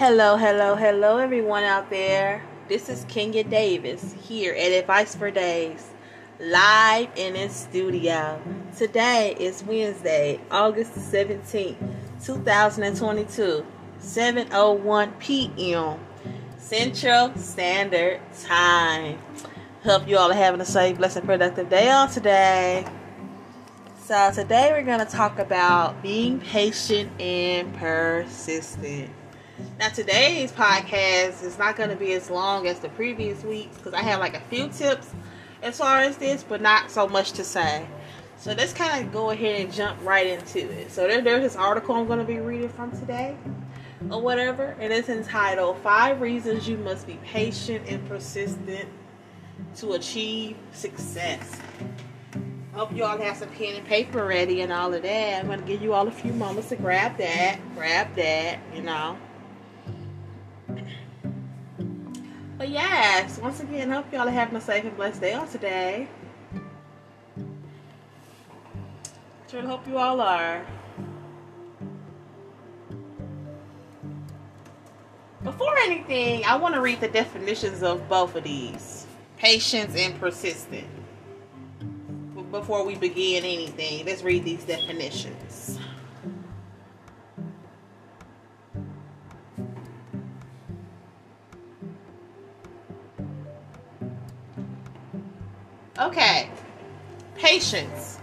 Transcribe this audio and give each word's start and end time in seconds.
Hello, 0.00 0.38
hello, 0.38 0.76
hello, 0.76 1.18
everyone 1.18 1.62
out 1.62 1.90
there. 1.90 2.42
This 2.68 2.88
is 2.88 3.04
Kenya 3.06 3.44
Davis 3.44 4.14
here 4.26 4.54
at 4.54 4.72
Advice 4.72 5.14
for 5.14 5.30
Days, 5.30 5.90
live 6.40 7.10
in 7.16 7.34
the 7.34 7.50
studio. 7.50 8.40
Today 8.78 9.36
is 9.38 9.62
Wednesday, 9.62 10.40
August 10.50 10.94
the 10.94 11.00
17th, 11.00 11.76
2022, 12.24 13.66
7:01 14.00 15.18
p.m. 15.18 16.00
Central 16.56 17.36
Standard 17.36 18.20
Time. 18.42 19.18
Hope 19.84 20.08
you 20.08 20.16
all 20.16 20.30
are 20.30 20.34
having 20.34 20.62
a 20.62 20.64
safe, 20.64 20.96
blessed, 20.96 21.18
and 21.18 21.26
productive 21.26 21.68
day 21.68 21.90
on 21.90 22.08
today. 22.08 22.86
So 24.06 24.32
today 24.34 24.70
we're 24.72 24.82
going 24.82 25.06
to 25.06 25.12
talk 25.12 25.38
about 25.38 26.02
being 26.02 26.40
patient 26.40 27.20
and 27.20 27.74
persistent. 27.74 29.10
Now, 29.78 29.88
today's 29.88 30.52
podcast 30.52 31.42
is 31.42 31.58
not 31.58 31.76
going 31.76 31.90
to 31.90 31.96
be 31.96 32.12
as 32.12 32.30
long 32.30 32.66
as 32.66 32.80
the 32.80 32.88
previous 32.90 33.42
weeks 33.42 33.76
because 33.76 33.94
I 33.94 34.02
have 34.02 34.20
like 34.20 34.34
a 34.34 34.40
few 34.40 34.68
tips 34.68 35.10
as 35.62 35.78
far 35.78 35.98
as 35.98 36.16
this, 36.16 36.42
but 36.42 36.60
not 36.60 36.90
so 36.90 37.08
much 37.08 37.32
to 37.32 37.44
say. 37.44 37.86
So 38.36 38.52
let's 38.52 38.72
kind 38.72 39.04
of 39.04 39.12
go 39.12 39.30
ahead 39.30 39.60
and 39.60 39.72
jump 39.72 39.98
right 40.04 40.26
into 40.26 40.70
it. 40.70 40.90
So 40.90 41.06
there, 41.06 41.20
there's 41.20 41.42
this 41.42 41.56
article 41.56 41.94
I'm 41.94 42.06
going 42.06 42.18
to 42.18 42.24
be 42.24 42.38
reading 42.38 42.68
from 42.70 42.90
today 42.92 43.36
or 44.10 44.20
whatever, 44.22 44.76
and 44.80 44.92
it's 44.92 45.08
entitled 45.08 45.76
Five 45.78 46.20
Reasons 46.20 46.66
You 46.68 46.78
Must 46.78 47.06
Be 47.06 47.18
Patient 47.24 47.86
and 47.88 48.06
Persistent 48.08 48.88
to 49.76 49.92
Achieve 49.92 50.56
Success. 50.72 51.58
Hope 52.72 52.94
you 52.94 53.04
all 53.04 53.18
have 53.18 53.36
some 53.36 53.50
pen 53.50 53.74
and 53.74 53.86
paper 53.86 54.24
ready 54.24 54.62
and 54.62 54.72
all 54.72 54.94
of 54.94 55.02
that. 55.02 55.40
I'm 55.40 55.46
going 55.46 55.60
to 55.60 55.66
give 55.66 55.82
you 55.82 55.92
all 55.92 56.08
a 56.08 56.12
few 56.12 56.32
moments 56.32 56.70
to 56.70 56.76
grab 56.76 57.18
that, 57.18 57.58
grab 57.74 58.14
that, 58.16 58.58
you 58.74 58.82
know. 58.82 59.18
Yes, 62.70 63.38
once 63.38 63.60
again, 63.60 63.90
hope 63.90 64.12
y'all 64.12 64.28
are 64.28 64.30
having 64.30 64.56
a 64.56 64.60
safe 64.60 64.84
and 64.84 64.96
blessed 64.96 65.20
day 65.20 65.34
on 65.34 65.48
today. 65.48 66.08
Sure 69.50 69.62
hope 69.62 69.86
you 69.88 69.98
all 69.98 70.20
are. 70.20 70.64
Before 75.42 75.76
anything, 75.78 76.44
I 76.44 76.56
want 76.56 76.74
to 76.74 76.80
read 76.80 77.00
the 77.00 77.08
definitions 77.08 77.82
of 77.82 78.08
both 78.08 78.36
of 78.36 78.44
these 78.44 79.06
patience 79.38 79.96
and 79.96 80.18
persistent. 80.20 80.86
Before 82.50 82.84
we 82.84 82.94
begin 82.94 83.44
anything, 83.44 84.04
let's 84.06 84.22
read 84.22 84.44
these 84.44 84.64
definitions. 84.64 85.49
Okay. 96.00 96.48
Patience. 97.34 98.18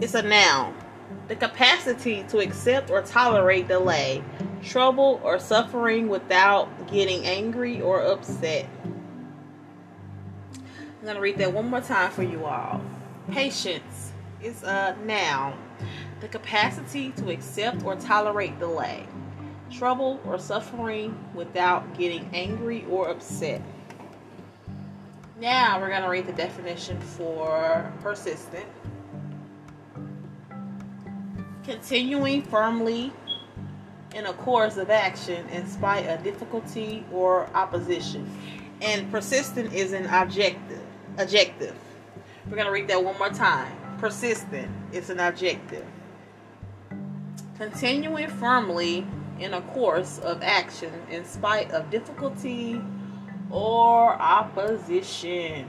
It's 0.00 0.14
a 0.14 0.22
noun. 0.22 0.72
The 1.26 1.34
capacity 1.34 2.24
to 2.28 2.38
accept 2.38 2.90
or 2.90 3.02
tolerate 3.02 3.66
delay, 3.66 4.22
trouble, 4.62 5.20
or 5.24 5.40
suffering 5.40 6.08
without 6.08 6.68
getting 6.92 7.24
angry 7.24 7.80
or 7.80 8.02
upset. 8.02 8.66
I'm 10.54 11.02
going 11.02 11.16
to 11.16 11.20
read 11.20 11.38
that 11.38 11.52
one 11.52 11.68
more 11.70 11.80
time 11.80 12.12
for 12.12 12.22
you 12.22 12.44
all. 12.44 12.82
Patience 13.32 14.12
is 14.40 14.62
a 14.62 14.96
noun. 15.04 15.58
The 16.20 16.28
capacity 16.28 17.10
to 17.12 17.30
accept 17.30 17.84
or 17.84 17.96
tolerate 17.96 18.60
delay, 18.60 19.08
trouble, 19.72 20.20
or 20.24 20.38
suffering 20.38 21.18
without 21.34 21.98
getting 21.98 22.30
angry 22.32 22.86
or 22.88 23.08
upset. 23.08 23.60
Now 25.40 25.80
we're 25.80 25.90
going 25.90 26.02
to 26.02 26.08
read 26.08 26.26
the 26.26 26.32
definition 26.32 27.00
for 27.00 27.92
persistent. 28.02 28.66
Continuing 31.62 32.42
firmly 32.42 33.12
in 34.16 34.26
a 34.26 34.32
course 34.32 34.78
of 34.78 34.90
action 34.90 35.48
in 35.50 35.68
spite 35.68 36.08
of 36.08 36.24
difficulty 36.24 37.04
or 37.12 37.48
opposition. 37.54 38.28
And 38.80 39.08
persistent 39.12 39.72
is 39.72 39.92
an 39.92 40.06
adjective. 40.06 40.82
Adjective. 41.18 41.76
We're 42.46 42.56
going 42.56 42.66
to 42.66 42.72
read 42.72 42.88
that 42.88 43.04
one 43.04 43.16
more 43.16 43.30
time. 43.30 43.72
Persistent 43.98 44.68
is 44.90 45.08
an 45.08 45.20
adjective. 45.20 45.86
Continuing 47.56 48.28
firmly 48.28 49.06
in 49.38 49.54
a 49.54 49.60
course 49.60 50.18
of 50.18 50.42
action 50.42 50.92
in 51.08 51.24
spite 51.24 51.70
of 51.70 51.90
difficulty 51.90 52.80
or 53.50 54.12
opposition. 54.12 55.66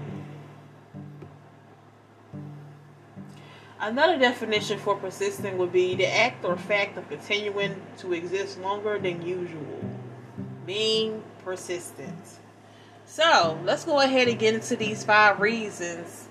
Another 3.79 4.17
definition 4.17 4.77
for 4.77 4.95
persistent 4.95 5.57
would 5.57 5.71
be 5.71 5.95
the 5.95 6.05
act 6.05 6.43
or 6.43 6.57
fact 6.57 6.97
of 6.97 7.07
continuing 7.07 7.81
to 7.97 8.13
exist 8.13 8.59
longer 8.59 8.99
than 8.99 9.25
usual. 9.25 9.79
Being 10.65 11.23
persistent. 11.43 12.39
So, 13.05 13.59
let's 13.63 13.85
go 13.85 14.01
ahead 14.01 14.27
and 14.27 14.37
get 14.37 14.53
into 14.53 14.75
these 14.75 15.03
five 15.03 15.39
reasons 15.39 16.29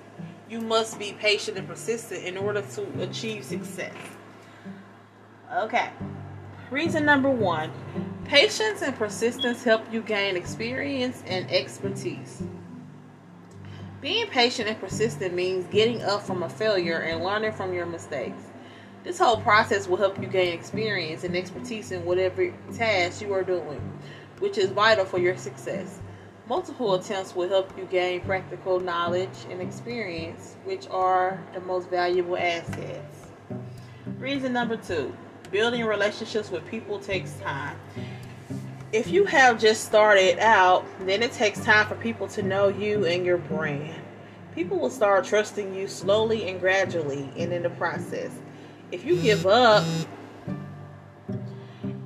you 0.48 0.60
must 0.60 0.98
be 0.98 1.12
patient 1.12 1.58
and 1.58 1.69
persistent 1.69 2.25
in 2.25 2.37
order 2.37 2.62
to 2.62 3.03
achieve 3.03 3.44
success. 3.44 3.94
Okay. 5.53 5.91
Reason 6.70 7.02
number 7.02 7.30
one 7.30 7.72
Patience 8.26 8.82
and 8.82 8.94
persistence 8.94 9.64
help 9.64 9.90
you 9.90 10.02
gain 10.02 10.36
experience 10.36 11.22
and 11.26 11.50
expertise. 11.50 12.42
Being 14.02 14.26
patient 14.26 14.68
and 14.68 14.78
persistent 14.78 15.32
means 15.32 15.66
getting 15.68 16.02
up 16.02 16.22
from 16.22 16.42
a 16.42 16.48
failure 16.48 16.98
and 16.98 17.24
learning 17.24 17.52
from 17.52 17.72
your 17.72 17.86
mistakes. 17.86 18.42
This 19.02 19.18
whole 19.18 19.38
process 19.38 19.88
will 19.88 19.96
help 19.96 20.20
you 20.20 20.26
gain 20.28 20.52
experience 20.52 21.24
and 21.24 21.34
expertise 21.34 21.90
in 21.90 22.04
whatever 22.04 22.52
task 22.74 23.22
you 23.22 23.32
are 23.32 23.42
doing, 23.42 23.80
which 24.38 24.58
is 24.58 24.68
vital 24.68 25.06
for 25.06 25.18
your 25.18 25.38
success. 25.38 26.00
Multiple 26.46 26.94
attempts 26.96 27.34
will 27.34 27.48
help 27.48 27.76
you 27.78 27.86
gain 27.86 28.20
practical 28.20 28.78
knowledge 28.78 29.46
and 29.50 29.62
experience, 29.62 30.56
which 30.64 30.86
are 30.90 31.42
the 31.54 31.60
most 31.60 31.88
valuable 31.88 32.36
assets. 32.36 33.28
Reason 34.18 34.52
number 34.52 34.76
two 34.76 35.16
building 35.50 35.84
relationships 35.84 36.50
with 36.50 36.66
people 36.66 36.98
takes 36.98 37.34
time 37.41 37.76
if 38.92 39.09
you 39.09 39.26
have 39.26 39.60
just 39.60 39.84
started 39.84 40.38
out, 40.38 40.84
then 41.00 41.22
it 41.22 41.32
takes 41.32 41.60
time 41.60 41.86
for 41.86 41.94
people 41.97 42.26
to 42.28 42.42
know 42.42 42.69
you 42.69 43.04
and 43.04 43.25
your 43.25 43.36
brand. 43.36 44.03
People 44.54 44.78
will 44.78 44.91
start 44.91 45.25
trusting 45.25 45.75
you 45.75 45.87
slowly 45.87 46.48
and 46.48 46.58
gradually 46.58 47.31
and 47.37 47.53
in 47.53 47.62
the 47.62 47.70
process. 47.70 48.31
If 48.91 49.04
you 49.04 49.20
give 49.20 49.47
up, 49.47 49.84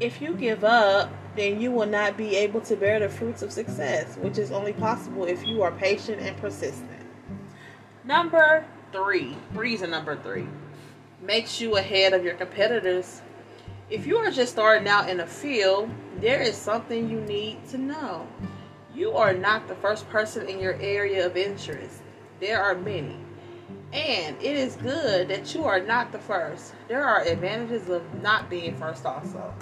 if 0.00 0.20
you 0.20 0.34
give 0.34 0.64
up, 0.64 1.08
then 1.36 1.60
you 1.60 1.70
will 1.70 1.86
not 1.86 2.16
be 2.16 2.36
able 2.36 2.60
to 2.62 2.76
bear 2.76 2.98
the 2.98 3.08
fruits 3.08 3.42
of 3.42 3.52
success, 3.52 4.16
which 4.16 4.36
is 4.36 4.50
only 4.50 4.72
possible 4.72 5.24
if 5.24 5.46
you 5.46 5.62
are 5.62 5.70
patient 5.70 6.20
and 6.20 6.36
persistent. 6.38 6.88
Number 8.04 8.66
three, 8.90 9.36
reason 9.54 9.90
number 9.90 10.16
three, 10.16 10.48
makes 11.22 11.60
you 11.60 11.76
ahead 11.76 12.12
of 12.12 12.24
your 12.24 12.34
competitors 12.34 13.22
if 13.92 14.06
you 14.06 14.16
are 14.16 14.30
just 14.30 14.52
starting 14.52 14.88
out 14.88 15.10
in 15.10 15.20
a 15.20 15.26
field, 15.26 15.90
there 16.18 16.40
is 16.40 16.56
something 16.56 17.10
you 17.10 17.20
need 17.20 17.58
to 17.68 17.76
know. 17.76 18.26
You 18.94 19.12
are 19.12 19.34
not 19.34 19.68
the 19.68 19.74
first 19.74 20.08
person 20.08 20.48
in 20.48 20.58
your 20.58 20.80
area 20.80 21.26
of 21.26 21.36
interest. 21.36 22.00
There 22.40 22.62
are 22.62 22.74
many. 22.74 23.18
And 23.92 24.34
it 24.40 24.56
is 24.56 24.76
good 24.76 25.28
that 25.28 25.54
you 25.54 25.64
are 25.64 25.78
not 25.78 26.10
the 26.10 26.18
first. 26.18 26.72
There 26.88 27.04
are 27.04 27.20
advantages 27.20 27.90
of 27.90 28.02
not 28.22 28.48
being 28.48 28.74
first 28.78 29.04
also. 29.04 29.52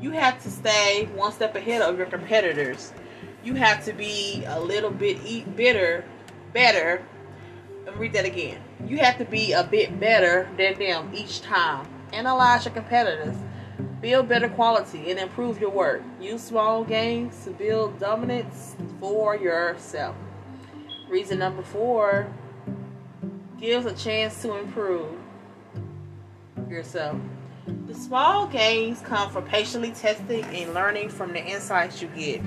You 0.00 0.12
have 0.12 0.40
to 0.44 0.50
stay 0.50 1.08
one 1.16 1.32
step 1.32 1.56
ahead 1.56 1.82
of 1.82 1.98
your 1.98 2.06
competitors. 2.06 2.92
You 3.42 3.54
have 3.54 3.84
to 3.86 3.92
be 3.92 4.44
a 4.46 4.60
little 4.60 4.90
bit 4.90 5.18
eat 5.26 5.56
bitter, 5.56 6.04
better 6.52 7.02
read 7.94 8.12
that 8.12 8.24
again. 8.24 8.60
You 8.86 8.98
have 8.98 9.18
to 9.18 9.24
be 9.24 9.52
a 9.52 9.64
bit 9.64 9.98
better 10.00 10.48
than 10.56 10.78
them 10.78 11.10
each 11.14 11.40
time. 11.40 11.86
Analyze 12.12 12.64
your 12.64 12.74
competitors. 12.74 13.36
Build 14.00 14.28
better 14.28 14.48
quality 14.48 15.10
and 15.10 15.18
improve 15.18 15.60
your 15.60 15.70
work. 15.70 16.02
Use 16.20 16.42
small 16.42 16.84
gains 16.84 17.44
to 17.44 17.50
build 17.50 17.98
dominance 17.98 18.76
for 19.00 19.36
yourself. 19.36 20.14
Reason 21.08 21.38
number 21.38 21.62
four 21.62 22.32
gives 23.58 23.86
a 23.86 23.92
chance 23.94 24.42
to 24.42 24.56
improve 24.56 25.18
yourself. 26.68 27.18
The 27.86 27.94
small 27.94 28.46
gains 28.46 29.00
come 29.00 29.30
from 29.30 29.44
patiently 29.44 29.92
testing 29.92 30.44
and 30.44 30.74
learning 30.74 31.08
from 31.08 31.32
the 31.32 31.44
insights 31.44 32.02
you 32.02 32.08
get. 32.08 32.42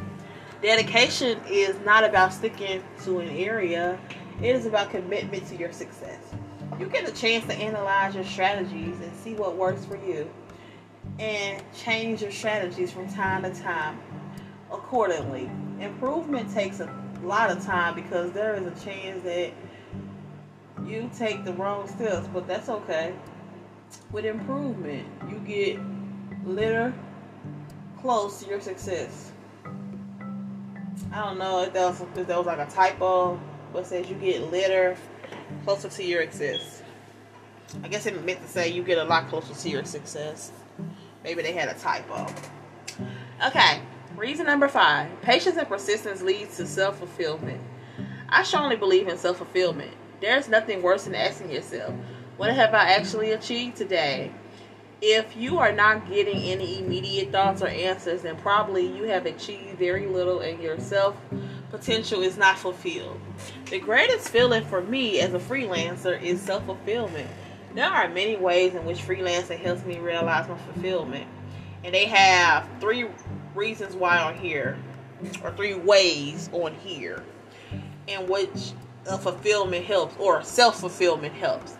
Dedication 0.61 1.39
is 1.47 1.79
not 1.85 2.03
about 2.03 2.33
sticking 2.33 2.83
to 3.03 3.19
an 3.19 3.29
area 3.29 3.97
it 4.41 4.55
is 4.55 4.65
about 4.65 4.89
commitment 4.91 5.47
to 5.47 5.55
your 5.55 5.71
success. 5.73 6.19
You 6.79 6.87
get 6.87 7.07
a 7.09 7.11
chance 7.13 7.45
to 7.47 7.53
analyze 7.55 8.15
your 8.15 8.23
strategies 8.23 8.99
and 9.01 9.15
see 9.15 9.33
what 9.35 9.55
works 9.57 9.85
for 9.85 9.97
you. 9.97 10.29
and 11.19 11.61
change 11.73 12.21
your 12.21 12.31
strategies 12.31 12.91
from 12.91 13.07
time 13.13 13.43
to 13.43 13.53
time 13.61 13.99
accordingly. 14.71 15.49
Improvement 15.79 16.53
takes 16.53 16.79
a 16.79 16.89
lot 17.23 17.49
of 17.51 17.63
time 17.65 17.95
because 17.95 18.31
there 18.31 18.55
is 18.55 18.65
a 18.65 18.85
chance 18.85 19.23
that 19.23 19.51
you 20.85 21.09
take 21.17 21.43
the 21.45 21.53
wrong 21.53 21.87
steps, 21.87 22.27
but 22.33 22.47
that's 22.47 22.69
okay. 22.69 23.13
With 24.11 24.25
improvement, 24.25 25.07
you 25.29 25.39
get 25.39 25.79
little 26.45 26.93
close 28.01 28.41
to 28.43 28.49
your 28.49 28.61
success. 28.61 29.31
I 31.11 31.25
don't 31.25 31.37
know 31.39 31.63
if 31.63 31.73
that 31.73 31.85
was 31.85 32.01
if 32.01 32.27
that 32.27 32.37
was 32.37 32.45
like 32.45 32.59
a 32.59 32.69
typo, 32.71 33.39
but 33.73 33.85
says 33.85 34.09
you 34.09 34.15
get 34.15 34.51
litter 34.51 34.95
closer 35.63 35.89
to 35.89 36.03
your 36.03 36.23
success. 36.23 36.81
I 37.83 37.87
guess 37.87 38.05
it 38.05 38.23
meant 38.25 38.41
to 38.41 38.47
say 38.47 38.69
you 38.69 38.83
get 38.83 38.97
a 38.97 39.03
lot 39.03 39.29
closer 39.29 39.53
to 39.53 39.69
your 39.69 39.85
success. 39.85 40.51
Maybe 41.23 41.41
they 41.41 41.53
had 41.53 41.69
a 41.69 41.75
typo. 41.75 42.27
Okay, 43.45 43.81
reason 44.15 44.45
number 44.45 44.67
five: 44.67 45.21
patience 45.21 45.57
and 45.57 45.67
persistence 45.67 46.21
leads 46.21 46.57
to 46.57 46.65
self 46.65 46.97
fulfillment. 46.97 47.61
I 48.29 48.43
strongly 48.43 48.75
believe 48.75 49.07
in 49.07 49.17
self 49.17 49.37
fulfillment. 49.37 49.91
There's 50.21 50.49
nothing 50.49 50.81
worse 50.81 51.05
than 51.05 51.15
asking 51.15 51.51
yourself, 51.51 51.93
"What 52.37 52.53
have 52.53 52.73
I 52.73 52.93
actually 52.93 53.31
achieved 53.31 53.77
today?" 53.77 54.31
if 55.01 55.35
you 55.37 55.59
are 55.59 55.71
not 55.71 56.09
getting 56.09 56.37
any 56.51 56.79
immediate 56.79 57.31
thoughts 57.31 57.61
or 57.61 57.67
answers, 57.67 58.23
then 58.23 58.35
probably 58.37 58.85
you 58.85 59.03
have 59.03 59.25
achieved 59.25 59.77
very 59.77 60.07
little 60.07 60.41
in 60.41 60.61
your 60.61 60.77
self 60.79 61.15
potential 61.69 62.21
is 62.21 62.37
not 62.37 62.57
fulfilled. 62.57 63.19
The 63.69 63.79
greatest 63.79 64.29
feeling 64.29 64.65
for 64.65 64.81
me 64.81 65.19
as 65.19 65.33
a 65.33 65.39
freelancer 65.39 66.21
is 66.21 66.41
self 66.41 66.65
fulfillment. 66.65 67.29
There 67.75 67.85
are 67.85 68.09
many 68.09 68.35
ways 68.35 68.73
in 68.73 68.85
which 68.85 68.97
freelancing 68.99 69.59
helps 69.59 69.85
me 69.85 69.99
realize 69.99 70.47
my 70.47 70.57
fulfillment, 70.57 71.27
and 71.83 71.93
they 71.93 72.05
have 72.05 72.67
three 72.79 73.07
reasons 73.55 73.95
why 73.95 74.17
I'm 74.17 74.37
here, 74.37 74.77
or 75.43 75.51
three 75.51 75.75
ways 75.75 76.49
on 76.51 76.73
here, 76.75 77.23
in 78.07 78.27
which 78.27 78.73
fulfillment 79.05 79.85
helps 79.85 80.15
or 80.19 80.43
self 80.43 80.79
fulfillment 80.79 81.33
helps. 81.33 81.77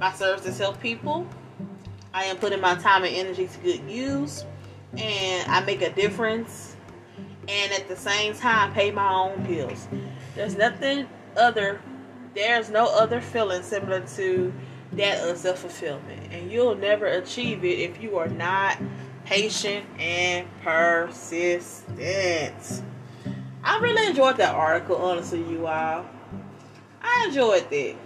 My 0.00 0.12
services 0.12 0.58
help 0.58 0.80
people 0.80 1.26
I 2.12 2.24
am 2.24 2.38
putting 2.38 2.60
my 2.60 2.74
time 2.76 3.04
and 3.04 3.14
energy 3.14 3.46
to 3.46 3.58
good 3.58 3.88
use, 3.88 4.44
and 4.96 5.50
I 5.50 5.60
make 5.64 5.82
a 5.82 5.90
difference, 5.90 6.67
and 7.48 7.72
at 7.72 7.88
the 7.88 7.96
same 7.96 8.34
time 8.34 8.72
pay 8.72 8.90
my 8.90 9.10
own 9.10 9.42
bills. 9.44 9.88
There's 10.34 10.56
nothing 10.56 11.08
other, 11.36 11.80
there's 12.34 12.68
no 12.70 12.86
other 12.86 13.20
feeling 13.20 13.62
similar 13.62 14.00
to 14.16 14.52
that 14.92 15.28
of 15.28 15.38
self 15.38 15.60
fulfillment, 15.60 16.32
and 16.32 16.50
you'll 16.50 16.74
never 16.74 17.06
achieve 17.06 17.64
it 17.64 17.78
if 17.78 18.02
you 18.02 18.18
are 18.18 18.28
not 18.28 18.78
patient 19.24 19.86
and 19.98 20.46
persistent. 20.62 21.94
I 23.64 23.78
really 23.80 24.06
enjoyed 24.06 24.36
that 24.36 24.54
article, 24.54 24.96
honestly, 24.96 25.42
you 25.42 25.66
all. 25.66 26.06
I 27.02 27.26
enjoyed 27.28 27.70
it. 27.72 27.96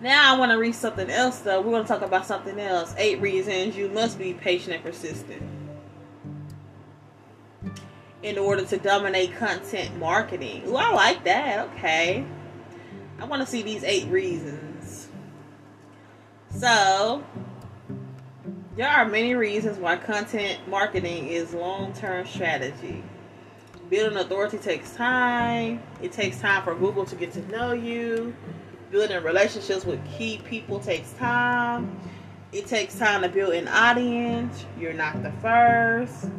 Now 0.00 0.34
I 0.34 0.38
want 0.38 0.52
to 0.52 0.58
read 0.58 0.74
something 0.74 1.10
else 1.10 1.40
though. 1.40 1.60
We're 1.60 1.70
going 1.70 1.82
to 1.82 1.88
talk 1.88 2.02
about 2.02 2.26
something 2.26 2.58
else. 2.58 2.94
Eight 2.96 3.20
reasons 3.20 3.76
you 3.76 3.88
must 3.88 4.18
be 4.18 4.32
patient 4.32 4.74
and 4.76 4.84
persistent 4.84 5.42
in 8.22 8.38
order 8.38 8.64
to 8.64 8.78
dominate 8.78 9.36
content 9.36 9.96
marketing. 9.98 10.64
Ooh, 10.66 10.76
I 10.76 10.92
like 10.92 11.24
that. 11.24 11.68
Okay. 11.70 12.24
I 13.18 13.24
want 13.24 13.42
to 13.42 13.46
see 13.46 13.62
these 13.62 13.84
eight 13.84 14.08
reasons. 14.08 15.08
So, 16.50 17.24
there 18.76 18.88
are 18.88 19.08
many 19.08 19.34
reasons 19.34 19.78
why 19.78 19.96
content 19.96 20.60
marketing 20.68 21.28
is 21.28 21.52
long-term 21.52 22.26
strategy. 22.26 23.02
Building 23.90 24.18
authority 24.18 24.58
takes 24.58 24.94
time. 24.94 25.82
It 26.02 26.12
takes 26.12 26.40
time 26.40 26.62
for 26.62 26.74
Google 26.74 27.04
to 27.06 27.16
get 27.16 27.32
to 27.32 27.48
know 27.48 27.72
you 27.72 28.34
building 28.90 29.22
relationships 29.22 29.84
with 29.84 30.00
key 30.16 30.40
people 30.44 30.80
takes 30.80 31.12
time. 31.12 32.00
It 32.52 32.66
takes 32.66 32.98
time 32.98 33.22
to 33.22 33.28
build 33.28 33.52
an 33.52 33.68
audience. 33.68 34.64
You're 34.78 34.94
not 34.94 35.22
the 35.22 35.32
first. 35.42 36.30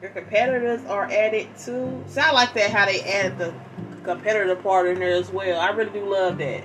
Your 0.00 0.10
competitors 0.10 0.84
are 0.86 1.04
added 1.04 1.48
too. 1.58 2.04
So 2.06 2.20
I 2.20 2.30
like 2.30 2.54
that 2.54 2.70
how 2.70 2.86
they 2.86 3.00
added 3.02 3.38
the 3.38 3.52
competitor 4.04 4.54
part 4.54 4.86
in 4.86 5.00
there 5.00 5.12
as 5.12 5.30
well. 5.30 5.60
I 5.60 5.70
really 5.70 5.90
do 5.90 6.08
love 6.08 6.38
that. 6.38 6.64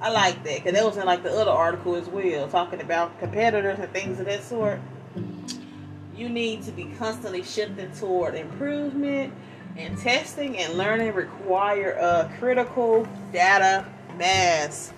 I 0.00 0.10
like 0.10 0.42
that 0.44 0.56
because 0.56 0.72
that 0.72 0.84
was 0.84 0.96
in 0.96 1.04
like 1.04 1.22
the 1.22 1.30
other 1.30 1.50
article 1.50 1.94
as 1.96 2.08
well, 2.08 2.48
talking 2.48 2.80
about 2.80 3.18
competitors 3.18 3.78
and 3.78 3.92
things 3.92 4.18
of 4.18 4.26
that 4.26 4.42
sort. 4.42 4.80
You 6.16 6.28
need 6.28 6.62
to 6.62 6.72
be 6.72 6.84
constantly 6.98 7.42
shifting 7.42 7.92
toward 7.92 8.34
improvement 8.34 9.34
and 9.76 9.98
testing 9.98 10.56
and 10.56 10.74
learning 10.74 11.12
require 11.12 11.92
a 11.92 12.32
critical 12.38 13.06
data 13.32 13.84
mass. 14.16 14.92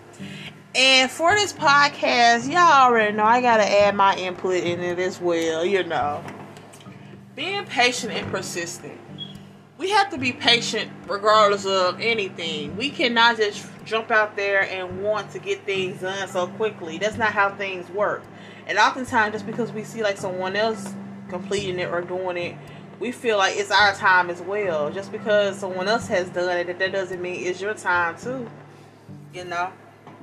And 0.74 1.10
for 1.10 1.34
this 1.34 1.52
podcast, 1.52 2.48
y'all 2.50 2.86
already 2.86 3.16
know 3.16 3.24
I 3.24 3.40
gotta 3.40 3.68
add 3.68 3.96
my 3.96 4.14
input 4.16 4.62
in 4.62 4.80
it 4.80 5.00
as 5.00 5.20
well, 5.20 5.64
you 5.64 5.82
know. 5.82 6.22
Being 7.40 7.64
patient 7.64 8.12
and 8.12 8.30
persistent. 8.30 9.00
We 9.78 9.88
have 9.88 10.10
to 10.10 10.18
be 10.18 10.30
patient 10.30 10.92
regardless 11.08 11.64
of 11.64 11.98
anything. 11.98 12.76
We 12.76 12.90
cannot 12.90 13.38
just 13.38 13.66
jump 13.86 14.10
out 14.10 14.36
there 14.36 14.68
and 14.70 15.02
want 15.02 15.30
to 15.30 15.38
get 15.38 15.64
things 15.64 16.02
done 16.02 16.28
so 16.28 16.48
quickly. 16.48 16.98
That's 16.98 17.16
not 17.16 17.32
how 17.32 17.48
things 17.54 17.88
work. 17.92 18.22
And 18.66 18.76
oftentimes, 18.76 19.32
just 19.32 19.46
because 19.46 19.72
we 19.72 19.84
see 19.84 20.02
like 20.02 20.18
someone 20.18 20.54
else 20.54 20.92
completing 21.30 21.78
it 21.78 21.88
or 21.88 22.02
doing 22.02 22.36
it, 22.36 22.56
we 22.98 23.10
feel 23.10 23.38
like 23.38 23.56
it's 23.56 23.70
our 23.70 23.94
time 23.94 24.28
as 24.28 24.42
well. 24.42 24.90
Just 24.90 25.10
because 25.10 25.56
someone 25.56 25.88
else 25.88 26.08
has 26.08 26.28
done 26.28 26.58
it, 26.58 26.78
that 26.78 26.92
doesn't 26.92 27.22
mean 27.22 27.46
it's 27.46 27.58
your 27.58 27.72
time 27.72 28.18
too 28.18 28.50
you 29.32 29.44
know 29.44 29.72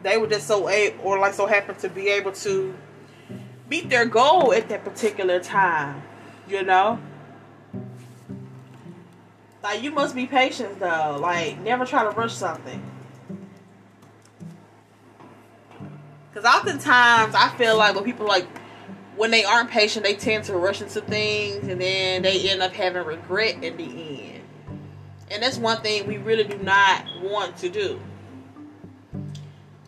they 0.03 0.17
were 0.17 0.27
just 0.27 0.47
so 0.47 0.69
able 0.69 1.03
or 1.03 1.19
like 1.19 1.33
so 1.33 1.45
happened 1.45 1.79
to 1.79 1.89
be 1.89 2.09
able 2.09 2.31
to 2.31 2.75
meet 3.69 3.89
their 3.89 4.05
goal 4.05 4.53
at 4.53 4.69
that 4.69 4.83
particular 4.83 5.39
time 5.39 6.01
you 6.47 6.63
know? 6.63 6.99
Like 9.63 9.83
you 9.83 9.91
must 9.91 10.15
be 10.15 10.27
patient 10.27 10.79
though. 10.79 11.17
Like 11.21 11.59
never 11.59 11.85
try 11.85 12.03
to 12.03 12.11
rush 12.11 12.33
something. 12.33 12.81
Because 16.29 16.45
oftentimes 16.45 17.33
i 17.33 17.49
feel 17.57 17.75
like 17.77 17.95
when 17.95 18.03
people 18.03 18.27
like 18.27 18.47
when 19.15 19.31
they 19.31 19.43
aren't 19.43 19.71
patient 19.71 20.05
they 20.05 20.13
tend 20.13 20.43
to 20.43 20.55
rush 20.55 20.81
into 20.81 21.01
things 21.01 21.67
and 21.67 21.81
then 21.81 22.21
they 22.21 22.47
end 22.49 22.61
up 22.61 22.71
having 22.73 23.03
regret 23.03 23.63
in 23.63 23.75
the 23.77 24.33
end. 24.33 24.43
And 25.29 25.43
that's 25.43 25.57
one 25.57 25.81
thing 25.81 26.07
we 26.07 26.17
really 26.17 26.43
do 26.43 26.57
not 26.59 27.03
want 27.21 27.57
to 27.57 27.69
do. 27.69 27.99